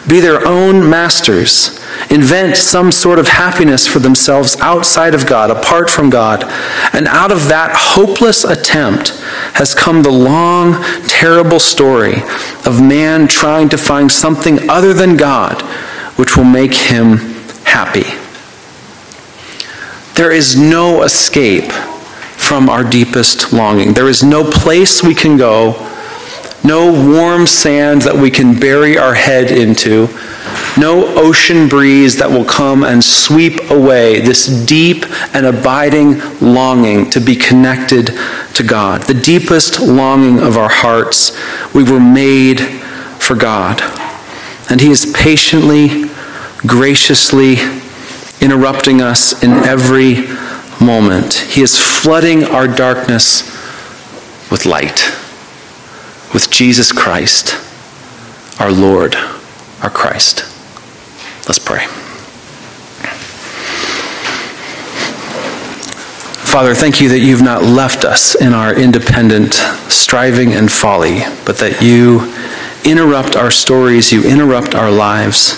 be 0.08 0.18
their 0.18 0.44
own 0.46 0.88
masters 0.88 1.81
invent 2.10 2.56
some 2.56 2.92
sort 2.92 3.18
of 3.18 3.28
happiness 3.28 3.86
for 3.86 3.98
themselves 3.98 4.56
outside 4.60 5.14
of 5.14 5.26
God, 5.26 5.50
apart 5.50 5.90
from 5.90 6.10
God. 6.10 6.44
And 6.92 7.06
out 7.08 7.32
of 7.32 7.48
that 7.48 7.72
hopeless 7.74 8.44
attempt 8.44 9.10
has 9.54 9.74
come 9.74 10.02
the 10.02 10.10
long, 10.10 10.82
terrible 11.06 11.60
story 11.60 12.22
of 12.66 12.80
man 12.82 13.28
trying 13.28 13.68
to 13.70 13.78
find 13.78 14.10
something 14.10 14.68
other 14.68 14.92
than 14.92 15.16
God 15.16 15.62
which 16.16 16.36
will 16.36 16.44
make 16.44 16.74
him 16.74 17.16
happy. 17.64 18.04
There 20.14 20.32
is 20.32 20.56
no 20.56 21.02
escape 21.02 21.72
from 21.72 22.68
our 22.68 22.84
deepest 22.84 23.52
longing. 23.52 23.94
There 23.94 24.08
is 24.08 24.22
no 24.22 24.44
place 24.44 25.02
we 25.02 25.14
can 25.14 25.36
go 25.36 25.88
no 26.64 26.92
warm 26.92 27.46
sand 27.46 28.02
that 28.02 28.14
we 28.14 28.30
can 28.30 28.58
bury 28.58 28.96
our 28.96 29.14
head 29.14 29.50
into, 29.50 30.06
no 30.78 31.06
ocean 31.16 31.68
breeze 31.68 32.16
that 32.18 32.30
will 32.30 32.44
come 32.44 32.84
and 32.84 33.02
sweep 33.02 33.70
away 33.70 34.20
this 34.20 34.46
deep 34.66 35.04
and 35.34 35.46
abiding 35.46 36.20
longing 36.40 37.10
to 37.10 37.20
be 37.20 37.36
connected 37.36 38.10
to 38.54 38.62
God, 38.62 39.02
the 39.02 39.14
deepest 39.14 39.80
longing 39.80 40.40
of 40.40 40.56
our 40.56 40.68
hearts. 40.68 41.32
We 41.74 41.82
were 41.84 42.00
made 42.00 42.60
for 42.60 43.34
God. 43.34 43.80
And 44.70 44.80
He 44.80 44.90
is 44.90 45.12
patiently, 45.14 46.04
graciously 46.66 47.56
interrupting 48.40 49.00
us 49.00 49.42
in 49.42 49.50
every 49.50 50.26
moment. 50.84 51.34
He 51.34 51.62
is 51.62 51.78
flooding 51.78 52.44
our 52.44 52.66
darkness 52.66 53.42
with 54.50 54.66
light 54.66 55.12
with 56.32 56.50
Jesus 56.50 56.92
Christ, 56.92 57.54
our 58.58 58.72
Lord, 58.72 59.14
our 59.82 59.90
Christ. 59.90 60.51
Let's 61.48 61.58
pray. 61.58 61.86
Father, 66.52 66.74
thank 66.74 67.00
you 67.00 67.08
that 67.08 67.20
you've 67.20 67.42
not 67.42 67.62
left 67.62 68.04
us 68.04 68.34
in 68.34 68.52
our 68.52 68.74
independent 68.78 69.54
striving 69.88 70.52
and 70.52 70.70
folly, 70.70 71.20
but 71.46 71.56
that 71.56 71.80
you 71.80 72.32
interrupt 72.84 73.36
our 73.36 73.50
stories, 73.50 74.12
you 74.12 74.22
interrupt 74.24 74.74
our 74.74 74.90
lives. 74.90 75.54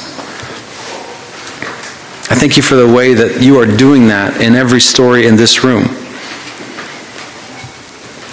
I 2.31 2.37
thank 2.37 2.57
you 2.57 2.62
for 2.62 2.77
the 2.77 2.90
way 2.90 3.12
that 3.14 3.42
you 3.42 3.59
are 3.59 3.66
doing 3.66 4.07
that 4.07 4.40
in 4.40 4.55
every 4.55 4.81
story 4.81 5.27
in 5.27 5.37
this 5.37 5.64
room. 5.64 5.85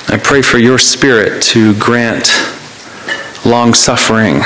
I 0.07 0.17
pray 0.17 0.41
for 0.41 0.59
your 0.59 0.77
spirit 0.77 1.41
to 1.43 1.73
grant 1.79 2.29
long 3.43 3.73
suffering 3.73 4.41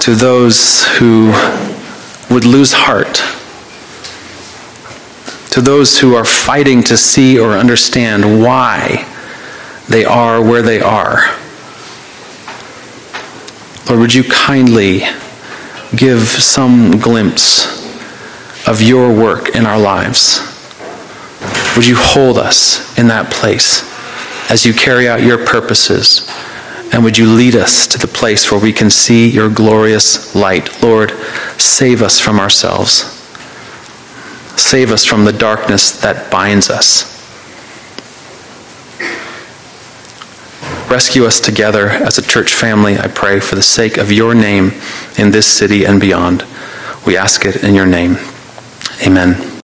to 0.00 0.14
those 0.14 0.86
who 0.98 1.32
would 2.30 2.44
lose 2.44 2.72
heart, 2.72 3.22
to 5.52 5.60
those 5.60 5.98
who 5.98 6.14
are 6.14 6.24
fighting 6.24 6.82
to 6.84 6.96
see 6.96 7.38
or 7.38 7.52
understand 7.52 8.42
why 8.42 9.06
they 9.88 10.04
are 10.04 10.42
where 10.42 10.62
they 10.62 10.80
are. 10.80 11.18
Lord, 13.88 14.00
would 14.00 14.14
you 14.14 14.24
kindly 14.24 15.02
give 15.96 16.22
some 16.22 16.98
glimpse 17.00 17.80
of 18.68 18.80
your 18.80 19.12
work 19.12 19.56
in 19.56 19.66
our 19.66 19.78
lives? 19.78 20.40
Would 21.76 21.86
you 21.86 21.96
hold 21.96 22.38
us 22.38 22.98
in 22.98 23.08
that 23.08 23.30
place? 23.32 23.90
as 24.50 24.66
you 24.66 24.74
carry 24.74 25.08
out 25.08 25.22
your 25.22 25.38
purposes. 25.38 26.28
And 26.92 27.04
would 27.04 27.16
you 27.16 27.32
lead 27.32 27.54
us 27.54 27.86
to 27.88 27.98
the 27.98 28.08
place 28.08 28.50
where 28.50 28.60
we 28.60 28.72
can 28.72 28.90
see 28.90 29.30
your 29.30 29.48
glorious 29.48 30.34
light? 30.34 30.82
Lord, 30.82 31.12
save 31.60 32.02
us 32.02 32.18
from 32.18 32.40
ourselves. 32.40 33.16
Save 34.60 34.90
us 34.90 35.04
from 35.04 35.24
the 35.24 35.32
darkness 35.32 36.00
that 36.00 36.30
binds 36.30 36.68
us. 36.68 37.10
Rescue 40.90 41.24
us 41.24 41.38
together 41.38 41.88
as 41.88 42.18
a 42.18 42.22
church 42.22 42.52
family, 42.52 42.98
I 42.98 43.06
pray, 43.06 43.38
for 43.38 43.54
the 43.54 43.62
sake 43.62 43.96
of 43.96 44.10
your 44.10 44.34
name 44.34 44.72
in 45.16 45.30
this 45.30 45.46
city 45.46 45.84
and 45.84 46.00
beyond. 46.00 46.44
We 47.06 47.16
ask 47.16 47.46
it 47.46 47.62
in 47.62 47.76
your 47.76 47.86
name. 47.86 48.16
Amen. 49.06 49.49